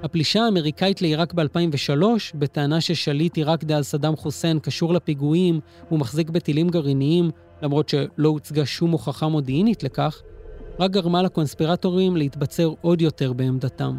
הפלישה 0.02 0.44
האמריקאית 0.44 1.02
לעיראק 1.02 1.32
ב-2003, 1.32 2.02
בטענה 2.34 2.80
ששליט 2.80 3.36
עיראק 3.36 3.64
דאז 3.64 3.86
סדאם 3.86 4.16
חוסיין 4.16 4.58
קשור 4.58 4.94
לפיגועים 4.94 5.60
ומחזיק 5.92 6.30
בטילים 6.30 6.68
גרעיניים, 6.68 7.30
למרות 7.62 7.88
שלא 7.88 8.28
הוצגה 8.28 8.66
שום 8.66 8.90
הוכחה 8.90 9.28
מודיעינית 9.28 9.82
לכך, 9.82 10.22
רק 10.78 10.90
גרמה 10.90 11.22
לקונספירטורים 11.22 12.16
להתבצר 12.16 12.72
עוד 12.80 13.02
יותר 13.02 13.32
בעמדתם. 13.32 13.96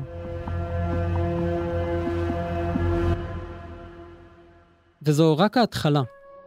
וזו 5.02 5.38
רק 5.38 5.58
ההתחלה. 5.58 6.02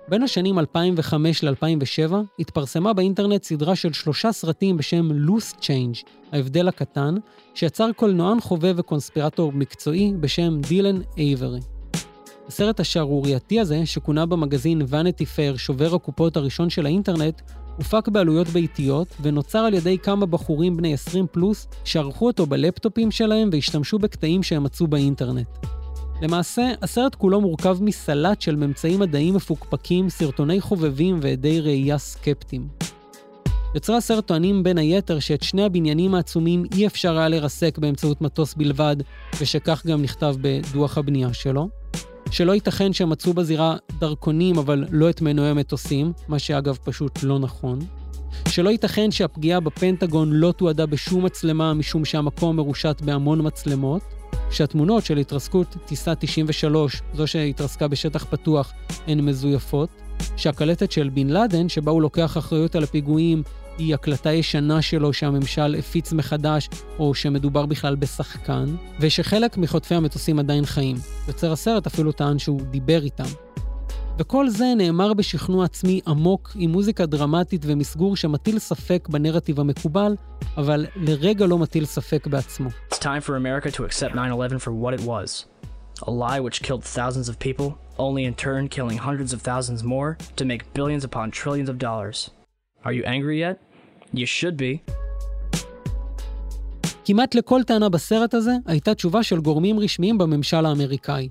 בין 0.09 0.23
השנים 0.23 0.59
2005 0.59 1.45
ל-2007 1.45 2.15
התפרסמה 2.39 2.93
באינטרנט 2.93 3.43
סדרה 3.43 3.77
של 3.77 3.93
שלושה 3.93 4.33
סרטים 4.33 4.77
בשם 4.77 5.13
לוס 5.13 5.55
צ'יינג', 5.61 5.95
ההבדל 6.33 6.69
הקטן, 6.69 7.15
שיצר 7.55 7.93
קולנוען 7.97 8.41
חובב 8.41 8.75
וקונספירטור 8.77 9.53
מקצועי 9.53 10.13
בשם 10.21 10.61
דילן 10.61 11.01
אייברי. 11.19 11.61
הסרט 12.49 12.81
השערורייתי 12.81 13.61
הזה, 13.61 13.87
שכונה 13.87 14.27
במגזין 14.27 14.83
ואנטי 14.87 15.27
פייר 15.27 15.57
שובר 15.57 15.95
הקופות 15.95 16.37
הראשון 16.37 16.71
של 16.71 16.87
האינטרנט, 16.87 17.41
הופק 17.77 18.09
בעלויות 18.09 18.49
ביתיות 18.49 19.09
ונוצר 19.23 19.59
על 19.59 19.75
ידי 19.75 19.99
כמה 19.99 20.27
בחורים 20.27 20.77
בני 20.77 20.95
20 20.95 21.27
פלוס 21.33 21.69
שערכו 21.85 22.27
אותו 22.27 22.47
בלפטופים 22.47 23.11
שלהם 23.11 23.49
והשתמשו 23.53 23.99
בקטעים 23.99 24.43
שהם 24.43 24.65
מצאו 24.65 24.87
באינטרנט. 24.87 25.49
למעשה, 26.23 26.71
הסרט 26.83 27.15
כולו 27.15 27.41
מורכב 27.41 27.77
מסלט 27.81 28.41
של 28.41 28.57
ממצאים 28.57 29.01
מדעיים 29.01 29.35
מפוקפקים, 29.35 30.09
סרטוני 30.09 30.61
חובבים 30.61 31.19
ועדי 31.23 31.61
ראייה 31.61 31.99
סקפטיים. 31.99 32.69
יוצרי 33.75 33.97
הסרט 33.97 34.27
טוענים 34.27 34.63
בין 34.63 34.79
היתר 34.79 35.19
שאת 35.19 35.43
שני 35.43 35.65
הבניינים 35.65 36.15
העצומים 36.15 36.65
אי 36.75 36.87
אפשר 36.87 37.19
היה 37.19 37.29
לרסק 37.29 37.79
באמצעות 37.79 38.21
מטוס 38.21 38.55
בלבד, 38.55 38.97
ושכך 39.41 39.87
גם 39.87 40.03
נכתב 40.03 40.37
בדוח 40.41 40.99
הבנייה 40.99 41.33
שלו. 41.33 41.69
שלא 42.31 42.53
ייתכן 42.53 42.93
שמצאו 42.93 43.35
בזירה 43.35 43.77
דרכונים 43.99 44.59
אבל 44.59 44.85
לא 44.91 45.11
את 45.11 45.21
מנועי 45.21 45.51
המטוסים, 45.51 46.13
מה 46.29 46.39
שאגב 46.39 46.79
פשוט 46.85 47.23
לא 47.23 47.39
נכון. 47.39 47.79
שלא 48.49 48.71
ייתכן 48.71 49.11
שהפגיעה 49.11 49.61
בפנטגון 49.61 50.33
לא 50.33 50.53
תועדה 50.53 50.87
בשום 50.87 51.25
מצלמה 51.25 51.75
משום 51.75 52.05
שהמקום 52.05 52.57
מרושת 52.57 53.01
בהמון 53.05 53.47
מצלמות. 53.47 54.16
שהתמונות 54.51 55.05
של 55.05 55.19
התרסקות 55.19 55.77
טיסה 55.87 56.15
93, 56.15 57.03
זו 57.15 57.27
שהתרסקה 57.27 57.89
בשטח 57.89 58.25
פתוח, 58.25 58.73
הן 59.07 59.21
מזויפות, 59.21 59.89
שהקלטת 60.37 60.93
של 60.93 61.09
בן 61.09 61.27
לאדן, 61.27 61.69
שבה 61.69 61.93
הוא 61.93 62.03
לוקח 62.03 62.37
אחריות 62.39 62.77
על 62.77 62.83
הפיגועים, 62.83 63.43
היא 63.79 63.95
הקלטה 63.95 64.33
ישנה 64.33 64.83
שלו 64.83 65.13
שהממשל 65.13 65.75
הפיץ 65.79 66.13
מחדש, 66.13 66.69
או 66.99 67.15
שמדובר 67.15 67.67
בכלל 67.67 67.97
בשחקן, 67.97 68.67
ושחלק 69.01 69.57
מחוטפי 69.57 69.95
המטוסים 69.95 70.39
עדיין 70.39 70.67
חיים. 70.67 70.97
יוצר 71.29 71.53
הסרט 71.53 71.87
אפילו 71.87 72.13
טען 72.13 72.39
שהוא 72.39 72.61
דיבר 72.61 73.03
איתם. 73.03 73.46
וכל 74.19 74.49
זה 74.49 74.65
נאמר 74.77 75.15
בשכנוע 75.15 75.65
עצמי 75.65 76.01
עמוק, 76.07 76.53
עם 76.55 76.71
מוזיקה 76.71 77.07
דרמטית 77.07 77.63
ומסגור 77.67 78.17
שמטיל 78.17 78.59
ספק 78.59 79.09
בנרטיב 79.09 79.61
המקובל, 79.61 80.17
אבל 80.57 80.87
לרגע 80.97 81.47
לא 81.47 81.59
מטיל 81.59 81.85
ספק 81.85 82.27
בעצמו. 82.27 82.69
It's 82.91 82.99
time 82.99 83.21
for 83.21 83.37
America 83.37 83.71
to 83.71 83.85
accept 83.85 84.15
9-11 84.15 84.61
for 84.61 84.73
what 84.73 84.95
it 84.95 85.03
was. 85.07 85.45
A 86.03 86.11
lie 86.11 86.41
which 86.41 86.63
killed 86.63 86.85
thousands 86.85 87.29
of 87.29 87.39
people, 87.47 87.69
only 87.99 88.23
in 88.29 88.35
turn 88.45 88.69
killing 88.77 88.99
hundreds 89.09 89.33
of 89.35 89.41
thousands 89.51 89.81
more 89.95 90.11
to 90.39 90.45
make 90.45 90.63
billions 90.79 91.05
upon 91.09 91.27
trillions 91.41 91.69
of 91.73 91.77
dollars. 91.89 92.19
Are 92.87 92.95
you 92.99 93.05
angry 93.17 93.39
yet? 93.45 93.57
You 94.15 94.27
should 94.27 94.57
be. 94.57 94.93
כמעט 97.05 97.35
לכל 97.35 97.63
טענה 97.67 97.89
בסרט 97.89 98.35
הזה 98.35 98.53
הייתה 98.67 98.95
תשובה 98.95 99.23
של 99.23 99.41
גורמים 99.41 99.81
רשמיים 99.81 100.19
בממשל 100.19 100.67
האמריקאי. 100.67 101.29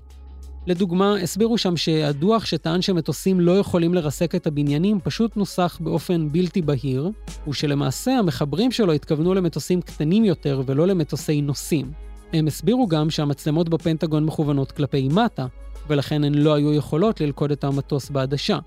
לדוגמה, 0.66 1.16
הסבירו 1.16 1.58
שם 1.58 1.76
שהדוח 1.76 2.44
שטען 2.44 2.82
שמטוסים 2.82 3.40
לא 3.40 3.58
יכולים 3.58 3.94
לרסק 3.94 4.34
את 4.34 4.46
הבניינים 4.46 5.00
פשוט 5.00 5.36
נוסח 5.36 5.78
באופן 5.80 6.32
בלתי 6.32 6.62
בהיר, 6.62 7.10
ושלמעשה 7.48 8.12
המחברים 8.12 8.72
שלו 8.72 8.92
התכוונו 8.92 9.34
למטוסים 9.34 9.80
קטנים 9.82 10.24
יותר 10.24 10.62
ולא 10.66 10.86
למטוסי 10.86 11.40
נוסעים. 11.40 11.92
הם 12.32 12.46
הסבירו 12.46 12.86
גם 12.86 13.10
שהמצלמות 13.10 13.68
בפנטגון 13.68 14.24
מכוונות 14.24 14.72
כלפי 14.72 15.08
מטה, 15.08 15.46
ולכן 15.88 16.24
הן 16.24 16.34
לא 16.34 16.54
היו 16.54 16.74
יכולות 16.74 17.20
ללכוד 17.20 17.50
את 17.50 17.64
המטוס 17.64 18.10
בעדשה. 18.10 18.58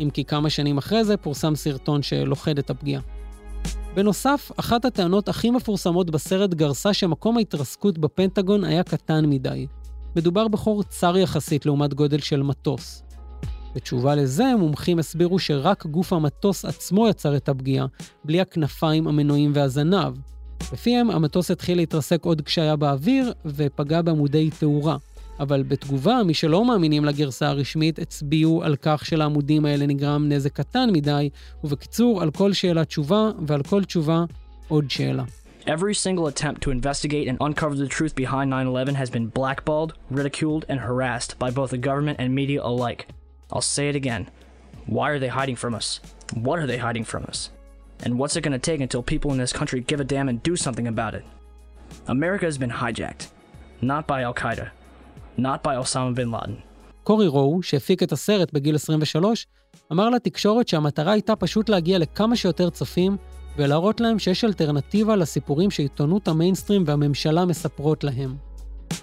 אם 0.00 0.10
כי 0.10 0.24
כמה 0.24 0.50
שנים 0.50 0.78
אחרי 0.78 1.04
זה 1.04 1.16
פורסם 1.16 1.54
סרטון 1.54 2.02
שלוכד 2.02 2.58
את 2.58 2.70
הפגיעה. 2.70 3.02
בנוסף, 3.94 4.50
אחת 4.56 4.84
הטענות 4.84 5.28
הכי 5.28 5.50
מפורסמות 5.50 6.10
בסרט 6.10 6.54
גרסה 6.54 6.94
שמקום 6.94 7.36
ההתרסקות 7.36 7.98
בפנטגון 7.98 8.64
היה 8.64 8.82
קטן 8.82 9.26
מדי. 9.26 9.66
מדובר 10.16 10.48
בחור 10.48 10.82
צר 10.82 11.16
יחסית 11.16 11.66
לעומת 11.66 11.94
גודל 11.94 12.18
של 12.18 12.42
מטוס. 12.42 13.02
בתשובה 13.74 14.14
לזה, 14.14 14.44
מומחים 14.58 14.98
הסבירו 14.98 15.38
שרק 15.38 15.86
גוף 15.86 16.12
המטוס 16.12 16.64
עצמו 16.64 17.08
יצר 17.08 17.36
את 17.36 17.48
הפגיעה, 17.48 17.86
בלי 18.24 18.40
הכנפיים, 18.40 19.08
המנועים 19.08 19.50
והזנב. 19.54 20.14
לפיהם, 20.72 21.10
המטוס 21.10 21.50
התחיל 21.50 21.78
להתרסק 21.78 22.24
עוד 22.24 22.40
כשהיה 22.40 22.76
באוויר, 22.76 23.32
ופגע 23.46 24.02
בעמודי 24.02 24.50
תאורה. 24.58 24.96
אבל 25.40 25.62
בתגובה, 25.62 26.22
מי 26.22 26.34
שלא 26.34 26.64
מאמינים 26.64 27.04
לגרסה 27.04 27.48
הרשמית, 27.48 27.98
הצביעו 27.98 28.62
על 28.64 28.76
כך 28.82 29.06
שלעמודים 29.06 29.64
האלה 29.64 29.86
נגרם 29.86 30.28
נזק 30.28 30.52
קטן 30.52 30.88
מדי, 30.92 31.30
ובקיצור, 31.64 32.22
על 32.22 32.30
כל 32.30 32.52
שאלה 32.52 32.84
תשובה, 32.84 33.30
ועל 33.46 33.62
כל 33.62 33.84
תשובה 33.84 34.24
עוד 34.68 34.90
שאלה. 34.90 35.24
Every 35.67 35.95
single 35.95 36.27
attempt 36.27 36.61
to 36.63 36.71
investigate 36.71 37.27
and 37.29 37.37
uncover 37.39 37.75
the 37.75 37.87
truth 37.87 38.15
behind 38.15 38.49
9 38.49 38.67
11 38.67 38.95
has 38.95 39.09
been 39.09 39.27
blackballed, 39.27 39.93
ridiculed, 40.09 40.65
and 40.67 40.81
harassed 40.81 41.39
by 41.39 41.51
both 41.51 41.71
the 41.71 41.77
government 41.77 42.17
and 42.19 42.35
media 42.35 42.61
alike. 42.61 43.07
I'll 43.51 43.61
say 43.61 43.87
it 43.87 43.95
again. 43.95 44.29
Why 44.85 45.09
are 45.11 45.19
they 45.19 45.29
hiding 45.29 45.55
from 45.55 45.73
us? 45.73 46.01
What 46.33 46.59
are 46.59 46.67
they 46.67 46.77
hiding 46.77 47.05
from 47.05 47.23
us? 47.25 47.49
And 48.03 48.19
what's 48.19 48.35
it 48.35 48.41
gonna 48.41 48.59
take 48.59 48.81
until 48.81 49.01
people 49.03 49.31
in 49.31 49.37
this 49.37 49.53
country 49.53 49.79
give 49.79 50.01
a 50.01 50.03
damn 50.03 50.27
and 50.27 50.43
do 50.43 50.55
something 50.57 50.87
about 50.87 51.15
it? 51.15 51.23
America 52.07 52.45
has 52.45 52.57
been 52.57 52.71
hijacked. 52.71 53.27
Not 53.81 54.05
by 54.05 54.23
Al 54.23 54.33
Qaeda. 54.33 54.71
Not 55.37 55.63
by 55.63 55.75
Osama 55.75 56.13
bin 56.13 56.31
Laden. 56.31 56.61
קורי 57.03 57.27
רו, 57.27 57.63
שהפיק 57.63 58.03
את 58.03 58.11
הסרט 58.11 58.53
בגיל 58.53 58.75
23, 58.75 59.47
אמר 59.91 60.09
לתקשורת 60.09 60.67
שהמטרה 60.67 61.11
הייתה 61.11 61.35
פשוט 61.35 61.69
להגיע 61.69 61.99
לכמה 61.99 62.35
שיותר 62.35 62.69
צופים 62.69 63.17
ולהראות 63.58 64.00
להם 64.00 64.18
שיש 64.18 64.44
אלטרנטיבה 64.44 65.16
לסיפורים 65.16 65.70
שעיתונות 65.70 66.28
המיינסטרים 66.28 66.84
והממשלה 66.86 67.44
מספרות 67.44 68.04
להם. 68.04 68.36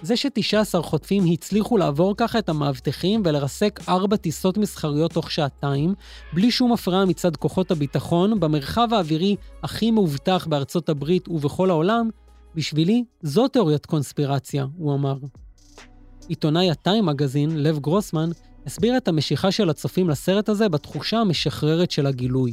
זה 0.02 0.16
ש-19 0.16 0.82
חוטפים 0.82 1.24
הצליחו 1.32 1.76
לעבור 1.76 2.14
ככה 2.16 2.38
את 2.38 2.48
המאבטחים 2.48 3.22
ולרסק 3.24 3.80
ארבע 3.88 4.16
טיסות 4.16 4.58
מסחריות 4.58 5.12
תוך 5.12 5.30
שעתיים, 5.30 5.94
בלי 6.32 6.50
שום 6.50 6.72
הפרעה 6.72 7.04
מצד 7.04 7.36
כוחות 7.36 7.70
הביטחון, 7.70 8.40
במרחב 8.40 8.88
האווירי 8.92 9.36
הכי 9.62 9.90
מאובטח 9.90 10.46
בארצות 10.50 10.88
הברית 10.88 11.28
ובכל 11.28 11.70
העולם, 11.70 12.10
בשבילי 12.54 13.04
זו 13.22 13.48
תיאוריית 13.48 13.86
קונספירציה, 13.86 14.66
הוא 14.76 14.94
אמר. 14.94 15.16
עיתונאי 16.28 16.70
הטיים 16.70 17.06
מגזין, 17.06 17.62
לב 17.62 17.78
גרוסמן, 17.78 18.30
הסביר 18.66 18.96
את 18.96 19.08
המשיכה 19.08 19.50
של 19.50 19.70
הצופים 19.70 20.10
לסרט 20.10 20.48
הזה 20.48 20.68
בתחושה 20.68 21.18
המשחררת 21.18 21.90
של 21.90 22.06
הגילוי. 22.06 22.52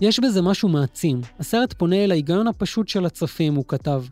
יש 0.00 0.20
בזה 0.20 0.42
משהו 0.42 0.68
מעצים. 0.68 1.20
הסרט 1.40 1.72
פונה 1.72 2.04
אל 2.04 2.10
ההיגיון 2.10 2.46
הפשוט 2.46 2.88
של 2.88 3.06
הצופים, 3.06 3.54
הוא 3.54 3.64
כתב. 3.68 4.04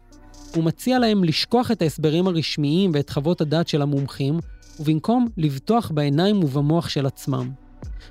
הוא 0.57 0.65
מציע 0.65 0.99
להם 0.99 1.25
לשכוח 1.25 1.71
את 1.71 1.83
ההסברים 1.83 2.27
הרשמיים 2.27 2.91
ואת 2.95 3.11
חוות 3.11 3.41
הדעת 3.41 3.69
של 3.69 3.83
המומחים, 3.83 4.39
ובמקום 4.81 5.27
לבטוח 5.37 5.91
בעיניים 5.95 6.45
ובמוח 6.45 6.89
של 6.89 7.07
עצמם. 7.07 7.51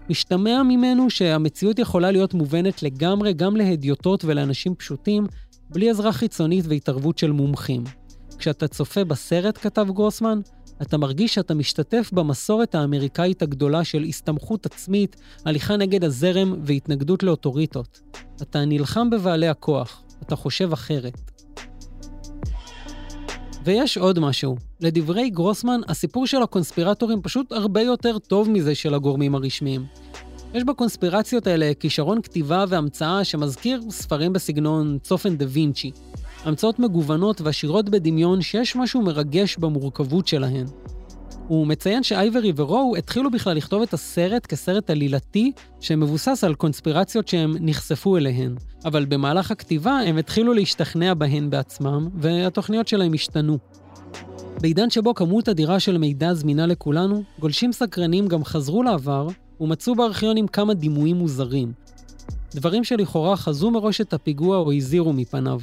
משתמע 0.09 0.63
ממנו 0.63 1.09
שהמציאות 1.09 1.79
יכולה 1.79 2.11
להיות 2.11 2.33
מובנת 2.33 2.83
לגמרי 2.83 3.33
גם 3.33 3.55
להדיוטות 3.55 4.25
ולאנשים 4.25 4.75
פשוטים, 4.75 5.27
בלי 5.69 5.89
עזרה 5.89 6.11
חיצונית 6.11 6.65
והתערבות 6.67 7.17
של 7.17 7.31
מומחים. 7.31 7.83
כשאתה 8.37 8.67
צופה 8.67 9.03
בסרט, 9.03 9.57
כתב 9.57 9.87
גרוסמן, 9.93 10.39
אתה 10.81 10.97
מרגיש 10.97 11.33
שאתה 11.33 11.53
משתתף 11.53 12.09
במסורת 12.13 12.75
האמריקאית 12.75 13.41
הגדולה 13.41 13.83
של 13.83 14.03
הסתמכות 14.03 14.65
עצמית, 14.65 15.15
הליכה 15.45 15.77
נגד 15.77 16.03
הזרם 16.03 16.55
והתנגדות 16.63 17.23
לאוטוריטות. 17.23 18.01
אתה 18.41 18.65
נלחם 18.65 19.09
בבעלי 19.09 19.47
הכוח, 19.47 20.03
אתה 20.23 20.35
חושב 20.35 20.73
אחרת. 20.73 21.31
ויש 23.63 23.97
עוד 23.97 24.19
משהו. 24.19 24.55
לדברי 24.79 25.29
גרוסמן, 25.29 25.81
הסיפור 25.87 26.27
של 26.27 26.43
הקונספירטורים 26.43 27.21
פשוט 27.21 27.51
הרבה 27.51 27.81
יותר 27.81 28.19
טוב 28.19 28.49
מזה 28.49 28.75
של 28.75 28.93
הגורמים 28.93 29.35
הרשמיים. 29.35 29.85
יש 30.53 30.63
בקונספירציות 30.63 31.47
האלה 31.47 31.71
כישרון 31.79 32.21
כתיבה 32.21 32.65
והמצאה 32.69 33.23
שמזכיר 33.23 33.81
ספרים 33.89 34.33
בסגנון 34.33 34.97
צופן 35.01 35.37
דה 35.37 35.45
וינצ'י. 35.49 35.91
המצאות 36.43 36.79
מגוונות 36.79 37.41
ועשירות 37.41 37.89
בדמיון 37.89 38.41
שיש 38.41 38.75
משהו 38.75 39.01
מרגש 39.01 39.57
במורכבות 39.57 40.27
שלהן. 40.27 40.65
הוא 41.47 41.67
מציין 41.67 42.03
שאייברי 42.03 42.53
ורואו 42.55 42.95
התחילו 42.95 43.31
בכלל 43.31 43.57
לכתוב 43.57 43.81
את 43.81 43.93
הסרט 43.93 44.45
כסרט 44.45 44.89
עלילתי 44.89 45.51
שמבוסס 45.79 46.43
על 46.43 46.55
קונספירציות 46.55 47.27
שהם 47.27 47.55
נחשפו 47.59 48.17
אליהן, 48.17 48.55
אבל 48.85 49.05
במהלך 49.05 49.51
הכתיבה 49.51 49.91
הם 49.91 50.17
התחילו 50.17 50.53
להשתכנע 50.53 51.13
בהן 51.13 51.49
בעצמם, 51.49 52.09
והתוכניות 52.15 52.87
שלהם 52.87 53.13
השתנו. 53.13 53.57
בעידן 54.61 54.89
שבו 54.89 55.15
כמות 55.15 55.49
אדירה 55.49 55.79
של 55.79 55.97
מידע 55.97 56.33
זמינה 56.33 56.65
לכולנו, 56.65 57.23
גולשים 57.39 57.71
סקרנים 57.71 58.27
גם 58.27 58.43
חזרו 58.43 58.83
לעבר 58.83 59.27
ומצאו 59.59 59.95
בארכיונים 59.95 60.47
כמה 60.47 60.73
דימויים 60.73 61.15
מוזרים. 61.15 61.73
דברים 62.55 62.83
שלכאורה 62.83 63.37
חזו 63.37 63.71
מראש 63.71 64.01
את 64.01 64.13
הפיגוע 64.13 64.57
או 64.57 64.71
הזהירו 64.71 65.13
מפניו. 65.13 65.59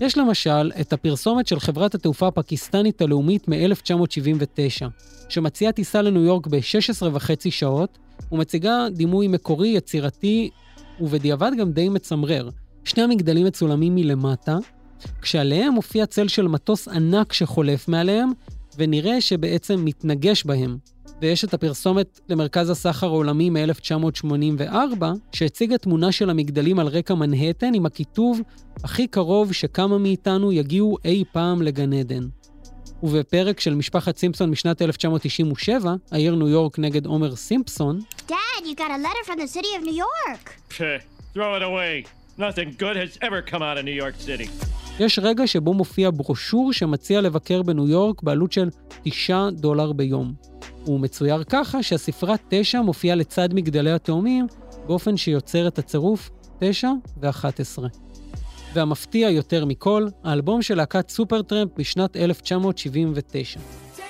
יש 0.00 0.18
למשל 0.18 0.72
את 0.80 0.92
הפרסומת 0.92 1.46
של 1.46 1.60
חברת 1.60 1.94
התעופה 1.94 2.28
הפקיסטנית 2.28 3.02
הלאומית 3.02 3.48
מ-1979, 3.48 4.86
שמציעה 5.28 5.72
טיסה 5.72 6.02
לניו 6.02 6.22
יורק 6.24 6.46
ב-16 6.46 7.06
וחצי 7.12 7.50
שעות, 7.50 7.98
ומציגה 8.32 8.86
דימוי 8.92 9.28
מקורי, 9.28 9.68
יצירתי, 9.68 10.50
ובדיעבד 11.00 11.50
גם 11.58 11.72
די 11.72 11.88
מצמרר. 11.88 12.48
שני 12.84 13.02
המגדלים 13.02 13.46
מצולמים 13.46 13.94
מלמטה, 13.94 14.56
כשעליהם 15.22 15.72
מופיע 15.72 16.06
צל 16.06 16.28
של 16.28 16.48
מטוס 16.48 16.88
ענק 16.88 17.32
שחולף 17.32 17.88
מעליהם, 17.88 18.30
ונראה 18.78 19.20
שבעצם 19.20 19.84
מתנגש 19.84 20.44
בהם, 20.44 20.78
ויש 21.22 21.44
את 21.44 21.54
הפרסומת 21.54 22.20
למרכז 22.28 22.70
הסחר 22.70 23.06
העולמי 23.06 23.50
מ-1984, 23.50 25.02
שהציגה 25.32 25.78
תמונה 25.78 26.12
של 26.12 26.30
המגדלים 26.30 26.78
על 26.78 26.86
רקע 26.86 27.14
מנהטן 27.14 27.74
עם 27.74 27.86
הכיתוב 27.86 28.40
הכי 28.84 29.06
קרוב 29.06 29.52
שכמה 29.52 29.98
מאיתנו 29.98 30.52
יגיעו 30.52 30.96
אי 31.04 31.24
פעם 31.32 31.62
לגן 31.62 31.92
עדן. 31.92 32.28
ובפרק 33.02 33.60
של 33.60 33.74
משפחת 33.74 34.16
סימפסון 34.16 34.50
משנת 34.50 34.82
1997, 34.82 35.94
העיר 36.12 36.34
ניו 36.34 36.48
יורק 36.48 36.78
נגד 36.78 37.06
עומר 37.06 37.36
סימפסון, 37.36 38.00
Dad, 38.28 38.64
you 38.64 38.74
got 38.74 38.90
a 38.90 38.98
letter 38.98 39.24
from 39.24 39.38
the 39.38 39.48
city 39.48 39.72
of 39.78 39.82
New 39.84 39.96
York. 40.06 40.44
Throw 41.34 41.54
it 41.54 41.62
away. 41.62 42.04
Nothing 42.38 42.70
good 42.82 42.96
has 42.96 43.12
ever 43.26 43.40
come 43.52 43.62
out 43.62 43.76
of 43.78 43.84
New 43.84 44.02
York 44.02 44.16
City. 44.26 44.48
יש 45.00 45.18
רגע 45.22 45.46
שבו 45.46 45.74
מופיע 45.74 46.10
ברושור 46.10 46.72
שמציע 46.72 47.20
לבקר 47.20 47.62
בניו 47.62 47.88
יורק 47.88 48.22
בעלות 48.22 48.52
של 48.52 48.68
9 49.02 49.50
דולר 49.50 49.92
ביום. 49.92 50.55
הוא 50.86 51.00
מצויר 51.00 51.44
ככה 51.44 51.82
שהספרה 51.82 52.34
9 52.48 52.82
מופיעה 52.82 53.16
לצד 53.16 53.54
מגדלי 53.54 53.92
התאומים, 53.92 54.46
באופן 54.86 55.16
שיוצר 55.16 55.68
את 55.68 55.78
הצירוף 55.78 56.30
9 56.58 56.90
ו-11. 57.20 57.82
והמפתיע 58.74 59.30
יותר 59.30 59.64
מכל, 59.64 60.06
האלבום 60.24 60.62
של 60.62 60.74
להקת 60.74 61.08
סופרטרמפ 61.08 61.70
בשנת 61.76 62.16
1979. 62.16 63.60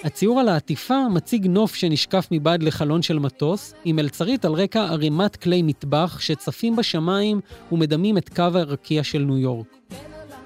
הציור 0.04 0.40
על 0.40 0.48
העטיפה 0.48 1.08
מציג 1.08 1.46
נוף 1.46 1.74
שנשקף 1.74 2.28
מבעד 2.30 2.62
לחלון 2.62 3.02
של 3.02 3.18
מטוס, 3.18 3.74
עם 3.84 3.96
מלצרית 3.96 4.44
על 4.44 4.52
רקע 4.52 4.82
ערימת 4.82 5.36
כלי 5.36 5.62
מטבח 5.62 6.20
שצפים 6.20 6.76
בשמיים 6.76 7.40
ומדמים 7.72 8.18
את 8.18 8.28
קו 8.28 8.42
הרקיע 8.42 9.04
של 9.04 9.18
ניו 9.18 9.38
יורק. 9.38 9.76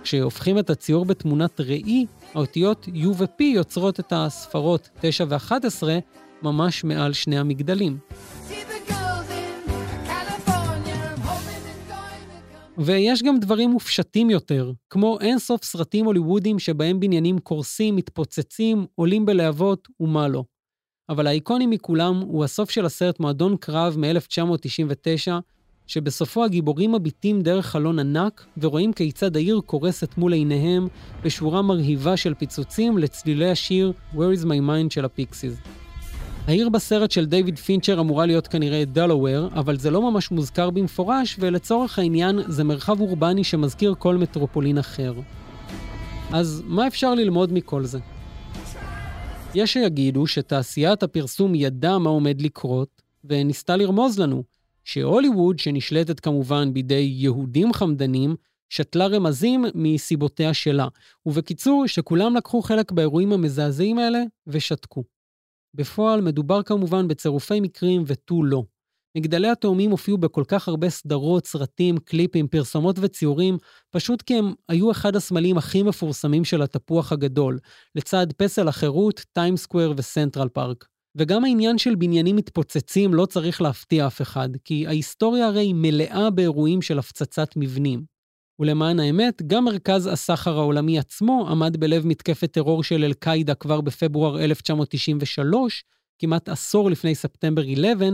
כשהופכים 0.02 0.58
את 0.58 0.70
הציור 0.70 1.04
בתמונת 1.04 1.60
ראי, 1.60 2.06
האותיות 2.34 2.88
U 2.94 3.06
ו-P 3.16 3.42
יוצרות 3.42 4.00
את 4.00 4.12
הספרות 4.16 4.88
9 5.00 5.24
ו-11 5.28 5.82
ממש 6.42 6.84
מעל 6.84 7.12
שני 7.12 7.38
המגדלים. 7.38 7.98
ויש 12.78 13.22
גם 13.22 13.38
דברים 13.38 13.70
מופשטים 13.70 14.30
יותר, 14.30 14.72
כמו 14.90 15.18
אינסוף 15.20 15.64
סרטים 15.64 16.04
הוליוודיים 16.04 16.58
שבהם 16.58 17.00
בניינים 17.00 17.38
קורסים, 17.38 17.96
מתפוצצים, 17.96 18.86
עולים 18.94 19.26
בלהבות 19.26 19.88
ומה 20.00 20.28
לא. 20.28 20.44
אבל 21.08 21.26
האיקוני 21.26 21.66
מכולם 21.66 22.20
הוא 22.20 22.44
הסוף 22.44 22.70
של 22.70 22.86
הסרט 22.86 23.20
מועדון 23.20 23.56
קרב 23.56 23.96
מ-1999, 23.98 25.32
שבסופו 25.90 26.44
הגיבורים 26.44 26.92
מביטים 26.92 27.42
דרך 27.42 27.66
חלון 27.66 27.98
ענק 27.98 28.46
ורואים 28.58 28.92
כיצד 28.92 29.36
העיר 29.36 29.60
קורסת 29.66 30.18
מול 30.18 30.32
עיניהם 30.32 30.88
בשורה 31.24 31.62
מרהיבה 31.62 32.16
של 32.16 32.34
פיצוצים 32.34 32.98
לצלילי 32.98 33.50
השיר 33.50 33.92
Where 34.14 34.40
is 34.40 34.44
my 34.44 34.60
mind 34.68 34.90
של 34.90 35.04
הפיקסיס. 35.04 35.54
העיר 36.46 36.68
בסרט 36.68 37.10
של 37.10 37.26
דיוויד 37.26 37.58
פינצ'ר 37.58 38.00
אמורה 38.00 38.26
להיות 38.26 38.46
כנראה 38.46 38.84
דלאוור, 38.84 39.48
אבל 39.54 39.78
זה 39.78 39.90
לא 39.90 40.10
ממש 40.10 40.30
מוזכר 40.30 40.70
במפורש, 40.70 41.36
ולצורך 41.40 41.98
העניין 41.98 42.38
זה 42.46 42.64
מרחב 42.64 43.00
אורבני 43.00 43.44
שמזכיר 43.44 43.94
כל 43.98 44.16
מטרופולין 44.16 44.78
אחר. 44.78 45.14
אז 46.32 46.62
מה 46.66 46.86
אפשר 46.86 47.14
ללמוד 47.14 47.52
מכל 47.52 47.84
זה? 47.84 47.98
יש 49.54 49.72
שיגידו 49.72 50.26
שתעשיית 50.26 51.02
הפרסום 51.02 51.54
ידעה 51.54 51.98
מה 51.98 52.10
עומד 52.10 52.40
לקרות, 52.40 53.02
וניסתה 53.24 53.76
לרמוז 53.76 54.18
לנו 54.18 54.42
שהוליווד, 54.84 55.58
שנשלטת 55.58 56.20
כמובן 56.20 56.72
בידי 56.72 57.08
יהודים 57.12 57.72
חמדנים, 57.72 58.36
שתלה 58.68 59.06
רמזים 59.06 59.64
מסיבותיה 59.74 60.54
שלה. 60.54 60.88
ובקיצור, 61.26 61.86
שכולם 61.86 62.36
לקחו 62.36 62.62
חלק 62.62 62.92
באירועים 62.92 63.32
המזעזעים 63.32 63.98
האלה 63.98 64.22
ושתקו. 64.46 65.04
בפועל 65.74 66.20
מדובר 66.20 66.62
כמובן 66.62 67.08
בצירופי 67.08 67.60
מקרים 67.60 68.02
ותו 68.06 68.42
לא. 68.42 68.62
מגדלי 69.16 69.48
התאומים 69.48 69.90
הופיעו 69.90 70.18
בכל 70.18 70.44
כך 70.48 70.68
הרבה 70.68 70.90
סדרות, 70.90 71.46
סרטים, 71.46 71.98
קליפים, 71.98 72.48
פרסומות 72.48 72.96
וציורים, 73.00 73.58
פשוט 73.90 74.22
כי 74.22 74.34
הם 74.34 74.52
היו 74.68 74.90
אחד 74.90 75.16
הסמלים 75.16 75.58
הכי 75.58 75.82
מפורסמים 75.82 76.44
של 76.44 76.62
התפוח 76.62 77.12
הגדול, 77.12 77.58
לצד 77.94 78.26
פסל 78.36 78.68
החירות, 78.68 79.24
טיים 79.32 79.56
סקוויר 79.56 79.94
וסנטרל 79.96 80.48
פארק. 80.48 80.86
וגם 81.14 81.44
העניין 81.44 81.78
של 81.78 81.94
בניינים 81.94 82.36
מתפוצצים 82.36 83.14
לא 83.14 83.26
צריך 83.26 83.62
להפתיע 83.62 84.06
אף 84.06 84.22
אחד, 84.22 84.48
כי 84.64 84.86
ההיסטוריה 84.86 85.46
הרי 85.46 85.72
מלאה 85.74 86.30
באירועים 86.30 86.82
של 86.82 86.98
הפצצת 86.98 87.48
מבנים. 87.56 88.04
ולמען 88.58 89.00
האמת, 89.00 89.42
גם 89.46 89.64
מרכז 89.64 90.06
הסחר 90.06 90.58
העולמי 90.58 90.98
עצמו 90.98 91.46
עמד 91.48 91.76
בלב 91.76 92.06
מתקפת 92.06 92.52
טרור 92.52 92.82
של 92.82 93.04
אל-קאעידה 93.04 93.54
כבר 93.54 93.80
בפברואר 93.80 94.44
1993, 94.44 95.84
כמעט 96.18 96.48
עשור 96.48 96.90
לפני 96.90 97.14
ספטמבר 97.14 97.62
11, 97.62 98.08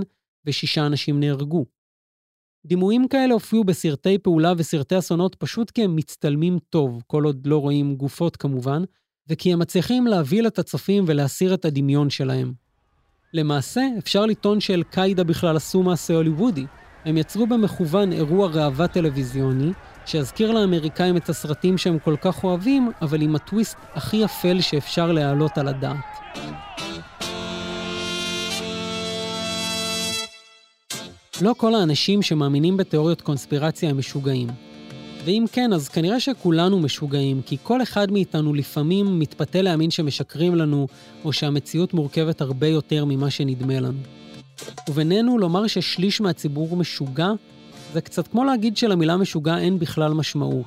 ושישה 0.47 0.87
אנשים 0.87 1.21
נהרגו. 1.21 1.67
דימויים 2.67 3.09
כאלה 3.09 3.35
הופיעו 3.35 3.65
בסרטי 3.65 4.19
פעולה 4.19 4.53
וסרטי 4.57 4.99
אסונות 4.99 5.35
פשוט 5.35 5.71
כי 5.71 5.85
הם 5.85 5.97
מצטלמים 5.97 6.59
טוב, 6.71 7.03
כל 7.07 7.25
עוד 7.25 7.47
לא 7.47 7.61
רואים 7.61 7.97
גופות 7.97 8.37
כמובן, 8.37 8.83
וכי 9.29 9.53
הם 9.53 9.59
מצליחים 9.59 10.07
להביא 10.07 10.43
את 10.43 10.59
ולהסיר 11.07 11.55
את 11.55 11.65
הדמיון 11.65 12.11
שלהם. 12.11 12.66
למעשה, 13.37 13.83
אפשר 13.99 14.27
לטעון 14.27 14.61
שאל-קאעידה 14.61 15.25
בכלל 15.25 15.57
עשו 15.57 15.83
מעשה 15.83 16.15
הוליוודי. 16.15 16.67
הם 17.05 17.17
יצרו 17.17 17.47
במכוון 17.47 18.13
אירוע 18.13 18.49
ראווה 18.49 18.89
טלוויזיוני, 18.89 19.73
שיזכיר 20.07 20.53
לאמריקאים 20.53 21.17
את 21.17 21.29
הסרטים 21.29 21.79
שהם 21.79 21.99
כל 21.99 22.17
כך 22.21 22.45
אוהבים, 22.45 22.91
אבל 23.03 23.23
עם 23.23 23.37
הטוויסט 23.37 23.77
הכי 23.95 24.25
אפל 24.25 24.61
שאפשר 24.61 25.13
להעלות 25.13 25.59
על 25.59 25.69
הדעת. 25.69 25.97
לא 31.43 31.55
כל 31.57 31.75
האנשים 31.75 32.23
שמאמינים 32.23 32.77
בתיאוריות 32.77 33.21
קונספירציה 33.21 33.91
הם 33.91 33.99
משוגעים. 33.99 34.49
ואם 35.27 35.45
כן, 35.53 35.73
אז 35.73 35.89
כנראה 35.89 36.21
שכולנו 36.21 36.79
משוגעים, 36.79 37.43
כי 37.47 37.57
כל 37.63 37.83
אחד 37.83 38.13
מאיתנו 38.13 38.55
לפעמים 38.55 39.19
מתפתה 39.19 39.63
להאמין 39.63 39.91
שמשקרים 39.91 40.55
לנו, 40.55 40.87
או 41.25 41.33
שהמציאות 41.33 41.95
מורכבת 41.95 42.41
הרבה 42.41 42.67
יותר 42.67 43.05
ממה 43.05 43.31
שנדמה 43.31 43.81
לנו. 43.81 43.99
ובינינו, 44.89 45.39
לומר 45.39 45.67
ששליש 45.67 46.21
מהציבור 46.21 46.77
משוגע, 46.77 47.33
זה 47.93 48.01
קצת 48.01 48.29
כמו 48.29 48.45
להגיד 48.45 48.77
שלמילה 48.77 49.17
משוגע 49.17 49.59
אין 49.59 49.79
בכלל 49.79 50.13
משמעות. 50.13 50.67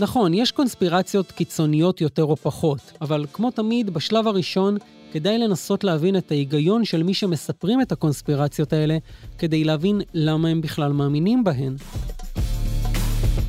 נכון, 0.00 0.34
יש 0.34 0.52
קונספירציות 0.52 1.32
קיצוניות 1.32 2.00
יותר 2.00 2.24
או 2.24 2.36
פחות, 2.36 2.92
אבל 3.00 3.26
כמו 3.32 3.50
תמיד, 3.50 3.90
בשלב 3.90 4.26
הראשון 4.28 4.76
כדאי 5.12 5.38
לנסות 5.38 5.84
להבין 5.84 6.16
את 6.16 6.30
ההיגיון 6.30 6.84
של 6.84 7.02
מי 7.02 7.14
שמספרים 7.14 7.80
את 7.80 7.92
הקונספירציות 7.92 8.72
האלה, 8.72 8.98
כדי 9.38 9.64
להבין 9.64 10.00
למה 10.14 10.48
הם 10.48 10.60
בכלל 10.60 10.92
מאמינים 10.92 11.44
בהן. 11.44 11.76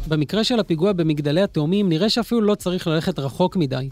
במקרה 0.07 0.43
של 0.43 0.59
הפיגוע 0.59 0.93
במגדלי 0.93 1.41
התאומים, 1.41 1.89
נראה 1.89 2.09
שאפילו 2.09 2.41
לא 2.41 2.55
צריך 2.55 2.87
ללכת 2.87 3.19
רחוק 3.19 3.55
מדי. 3.55 3.89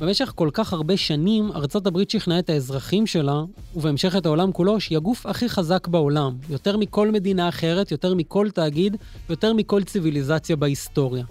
במשך 0.00 0.32
כל 0.34 0.50
כך 0.52 0.72
הרבה 0.72 0.96
שנים, 0.96 1.52
ארצות 1.52 1.86
הברית 1.86 2.10
שכנעה 2.10 2.38
את 2.38 2.50
האזרחים 2.50 3.06
שלה, 3.06 3.42
ובהמשך 3.76 4.16
את 4.16 4.26
העולם 4.26 4.52
כולו, 4.52 4.80
שהיא 4.80 4.96
הגוף 4.96 5.26
הכי 5.26 5.48
חזק 5.48 5.88
בעולם. 5.88 6.36
יותר 6.50 6.76
מכל 6.76 7.10
מדינה 7.10 7.48
אחרת, 7.48 7.90
יותר 7.90 8.14
מכל 8.14 8.50
תאגיד, 8.50 8.96
יותר 9.30 9.52
מכל 9.52 9.84
ציוויליזציה 9.84 10.56
בהיסטוריה. 10.56 11.24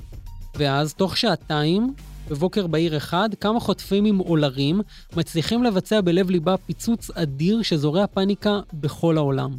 ואז, 0.55 0.93
תוך 0.93 1.17
שעתיים, 1.17 1.93
בבוקר 2.29 2.67
בהיר 2.67 2.97
אחד, 2.97 3.29
כמה 3.39 3.59
חוטפים 3.59 4.05
עם 4.05 4.19
אולרים 4.19 4.81
מצליחים 5.15 5.63
לבצע 5.63 6.01
בלב 6.01 6.29
ליבה 6.29 6.57
פיצוץ 6.57 7.11
אדיר 7.11 7.61
שזורע 7.61 8.07
פאניקה 8.07 8.59
בכל 8.73 9.17
העולם. 9.17 9.51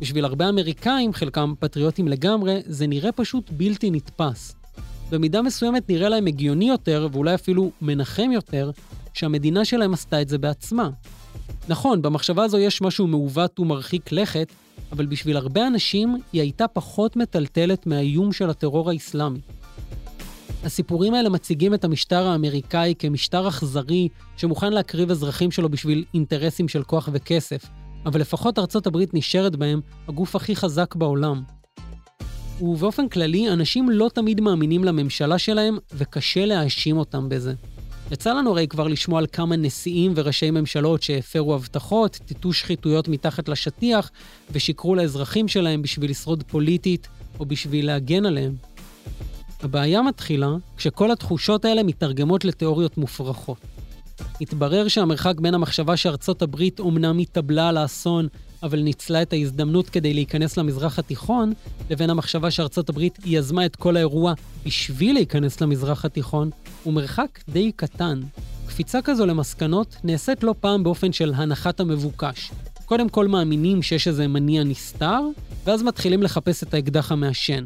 בשביל 0.00 0.24
הרבה 0.24 0.48
אמריקאים, 0.48 1.12
חלקם 1.12 1.54
פטריוטים 1.58 2.08
לגמרי, 2.08 2.60
זה 2.66 2.86
נראה 2.86 3.12
פשוט 3.12 3.50
בלתי 3.50 3.90
נתפס. 3.90 4.54
במידה 5.10 5.42
מסוימת 5.42 5.88
נראה 5.88 6.08
להם 6.08 6.26
הגיוני 6.26 6.68
יותר, 6.68 7.08
ואולי 7.12 7.34
אפילו 7.34 7.70
מנחם 7.82 8.30
יותר, 8.32 8.70
שהמדינה 9.14 9.64
שלהם 9.64 9.94
עשתה 9.94 10.22
את 10.22 10.28
זה 10.28 10.38
בעצמה. 10.38 10.90
נכון, 11.68 12.02
במחשבה 12.02 12.44
הזו 12.44 12.58
יש 12.58 12.82
משהו 12.82 13.06
מעוות 13.06 13.60
ומרחיק 13.60 14.12
לכת, 14.12 14.52
אבל 14.92 15.06
בשביל 15.06 15.36
הרבה 15.36 15.66
אנשים 15.66 16.16
היא 16.32 16.40
הייתה 16.40 16.68
פחות 16.68 17.16
מטלטלת 17.16 17.86
מהאיום 17.86 18.32
של 18.32 18.50
הטרור 18.50 18.90
האסלאמי. 18.90 19.40
הסיפורים 20.64 21.14
האלה 21.14 21.28
מציגים 21.28 21.74
את 21.74 21.84
המשטר 21.84 22.26
האמריקאי 22.26 22.94
כמשטר 22.98 23.48
אכזרי 23.48 24.08
שמוכן 24.36 24.72
להקריב 24.72 25.10
אזרחים 25.10 25.50
שלו 25.50 25.68
בשביל 25.68 26.04
אינטרסים 26.14 26.68
של 26.68 26.82
כוח 26.82 27.08
וכסף, 27.12 27.66
אבל 28.06 28.20
לפחות 28.20 28.58
ארצות 28.58 28.86
הברית 28.86 29.14
נשארת 29.14 29.56
בהם 29.56 29.80
הגוף 30.08 30.36
הכי 30.36 30.56
חזק 30.56 30.94
בעולם. 30.94 31.42
ובאופן 32.60 33.08
כללי, 33.08 33.52
אנשים 33.52 33.90
לא 33.90 34.10
תמיד 34.14 34.40
מאמינים 34.40 34.84
לממשלה 34.84 35.38
שלהם, 35.38 35.78
וקשה 35.92 36.46
להאשים 36.46 36.96
אותם 36.96 37.28
בזה. 37.28 37.54
יצא 38.10 38.32
לנו 38.32 38.50
הרי 38.50 38.68
כבר 38.68 38.88
לשמוע 38.88 39.18
על 39.18 39.26
כמה 39.32 39.56
נשיאים 39.56 40.12
וראשי 40.16 40.50
ממשלות 40.50 41.02
שהפרו 41.02 41.54
הבטחות, 41.54 42.18
טיטו 42.26 42.52
שחיתויות 42.52 43.08
מתחת 43.08 43.48
לשטיח, 43.48 44.10
ושיקרו 44.50 44.94
לאזרחים 44.94 45.48
שלהם 45.48 45.82
בשביל 45.82 46.10
לשרוד 46.10 46.42
פוליטית, 46.42 47.08
או 47.40 47.46
בשביל 47.46 47.86
להגן 47.86 48.26
עליהם. 48.26 48.54
הבעיה 49.62 50.02
מתחילה 50.02 50.50
כשכל 50.76 51.10
התחושות 51.10 51.64
האלה 51.64 51.82
מתרגמות 51.82 52.44
לתיאוריות 52.44 52.98
מופרכות. 52.98 53.75
התברר 54.40 54.88
שהמרחק 54.88 55.40
בין 55.40 55.54
המחשבה 55.54 55.96
שארצות 55.96 56.42
הברית 56.42 56.80
אומנם 56.80 57.18
התאבלה 57.18 57.68
על 57.68 57.76
האסון, 57.76 58.28
אבל 58.62 58.80
ניצלה 58.80 59.22
את 59.22 59.32
ההזדמנות 59.32 59.88
כדי 59.88 60.14
להיכנס 60.14 60.56
למזרח 60.56 60.98
התיכון, 60.98 61.52
לבין 61.90 62.10
המחשבה 62.10 62.50
שארצות 62.50 62.88
הברית 62.88 63.18
יזמה 63.24 63.66
את 63.66 63.76
כל 63.76 63.96
האירוע 63.96 64.32
בשביל 64.66 65.14
להיכנס 65.14 65.60
למזרח 65.60 66.04
התיכון, 66.04 66.50
הוא 66.82 66.94
מרחק 66.94 67.38
די 67.48 67.72
קטן. 67.76 68.20
קפיצה 68.66 69.02
כזו 69.02 69.26
למסקנות 69.26 69.96
נעשית 70.04 70.44
לא 70.44 70.54
פעם 70.60 70.84
באופן 70.84 71.12
של 71.12 71.32
הנחת 71.34 71.80
המבוקש. 71.80 72.50
קודם 72.84 73.08
כל 73.08 73.28
מאמינים 73.28 73.82
שיש 73.82 74.08
איזה 74.08 74.28
מניע 74.28 74.64
נסתר, 74.64 75.20
ואז 75.64 75.82
מתחילים 75.82 76.22
לחפש 76.22 76.62
את 76.62 76.74
האקדח 76.74 77.12
המעשן. 77.12 77.64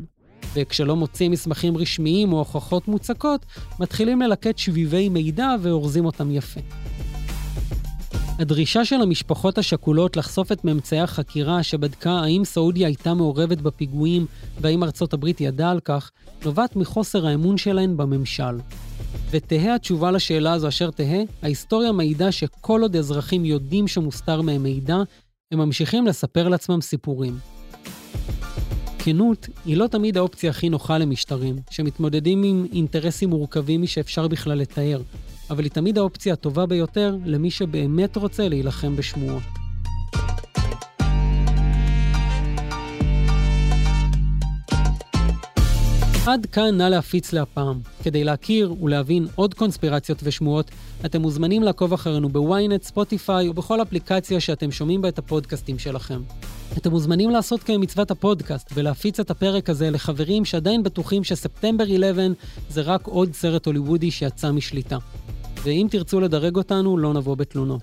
וכשלא 0.54 0.96
מוצאים 0.96 1.32
מסמכים 1.32 1.76
רשמיים 1.76 2.32
או 2.32 2.38
הוכחות 2.38 2.88
מוצקות, 2.88 3.46
מתחילים 3.80 4.22
ללקט 4.22 4.58
שביבי 4.58 5.08
מידע 5.08 5.54
ואורזים 5.62 6.04
אותם 6.04 6.30
יפה. 6.30 6.60
הדרישה 8.40 8.84
של 8.84 9.02
המשפחות 9.02 9.58
השכולות 9.58 10.16
לחשוף 10.16 10.52
את 10.52 10.64
ממצאי 10.64 11.00
החקירה 11.00 11.62
שבדקה 11.62 12.10
האם 12.10 12.44
סעודיה 12.44 12.86
הייתה 12.86 13.14
מעורבת 13.14 13.58
בפיגועים 13.58 14.26
והאם 14.60 14.84
ארצות 14.84 15.12
הברית 15.12 15.40
ידעה 15.40 15.70
על 15.70 15.80
כך, 15.80 16.10
נובעת 16.44 16.76
מחוסר 16.76 17.26
האמון 17.26 17.58
שלהן 17.58 17.96
בממשל. 17.96 18.58
ותהא 19.30 19.74
התשובה 19.74 20.10
לשאלה 20.10 20.52
הזו 20.52 20.68
אשר 20.68 20.90
תהא, 20.90 21.22
ההיסטוריה 21.42 21.92
מעידה 21.92 22.32
שכל 22.32 22.82
עוד 22.82 22.96
אזרחים 22.96 23.44
יודעים 23.44 23.88
שמוסתר 23.88 24.42
מהם 24.42 24.62
מידע, 24.62 24.96
הם 25.52 25.58
ממשיכים 25.58 26.06
לספר 26.06 26.48
לעצמם 26.48 26.80
סיפורים. 26.80 27.59
כנות 29.04 29.48
היא 29.64 29.76
לא 29.76 29.86
תמיד 29.86 30.16
האופציה 30.16 30.50
הכי 30.50 30.68
נוחה 30.68 30.98
למשטרים, 30.98 31.56
שמתמודדים 31.70 32.42
עם 32.42 32.66
אינטרסים 32.72 33.30
מורכבים 33.30 33.82
משאפשר 33.82 34.28
בכלל 34.28 34.58
לתאר, 34.58 35.02
אבל 35.50 35.62
היא 35.62 35.70
תמיד 35.70 35.98
האופציה 35.98 36.32
הטובה 36.32 36.66
ביותר 36.66 37.16
למי 37.24 37.50
שבאמת 37.50 38.16
רוצה 38.16 38.48
להילחם 38.48 38.96
בשמועות. 38.96 39.59
עד 46.26 46.46
כאן 46.46 46.76
נא 46.76 46.82
להפיץ 46.82 47.32
להפעם. 47.32 47.80
כדי 48.02 48.24
להכיר 48.24 48.74
ולהבין 48.82 49.26
עוד 49.34 49.54
קונספירציות 49.54 50.18
ושמועות, 50.22 50.70
אתם 51.04 51.20
מוזמנים 51.20 51.62
לעקוב 51.62 51.92
אחרינו 51.92 52.28
בוויינט, 52.28 52.82
ספוטיפיי 52.82 53.48
או 53.48 53.54
בכל 53.54 53.82
אפליקציה 53.82 54.40
שאתם 54.40 54.70
שומעים 54.70 55.02
בה 55.02 55.08
את 55.08 55.18
הפודקאסטים 55.18 55.78
שלכם. 55.78 56.22
אתם 56.76 56.90
מוזמנים 56.90 57.30
לעשות 57.30 57.62
כמצוות 57.62 58.10
הפודקאסט 58.10 58.70
ולהפיץ 58.74 59.20
את 59.20 59.30
הפרק 59.30 59.70
הזה 59.70 59.90
לחברים 59.90 60.44
שעדיין 60.44 60.82
בטוחים 60.82 61.24
שספטמבר 61.24 61.84
11 61.84 62.26
זה 62.68 62.80
רק 62.80 63.06
עוד 63.06 63.32
סרט 63.32 63.66
הוליוודי 63.66 64.10
שיצא 64.10 64.50
משליטה. 64.50 64.98
ואם 65.62 65.86
תרצו 65.90 66.20
לדרג 66.20 66.56
אותנו, 66.56 66.98
לא 66.98 67.12
נבוא 67.12 67.34
בתלונות. 67.34 67.82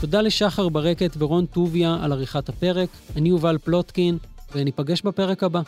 תודה 0.00 0.22
לשחר 0.22 0.68
ברקת 0.68 1.16
ורון 1.18 1.46
טוביה 1.46 1.98
על 2.02 2.12
עריכת 2.12 2.48
הפרק, 2.48 2.88
אני 3.16 3.28
יובל 3.28 3.58
פלוטקין, 3.58 4.18
וניפגש 4.54 5.02
בפרק 5.02 5.42
הבא. 5.42 5.60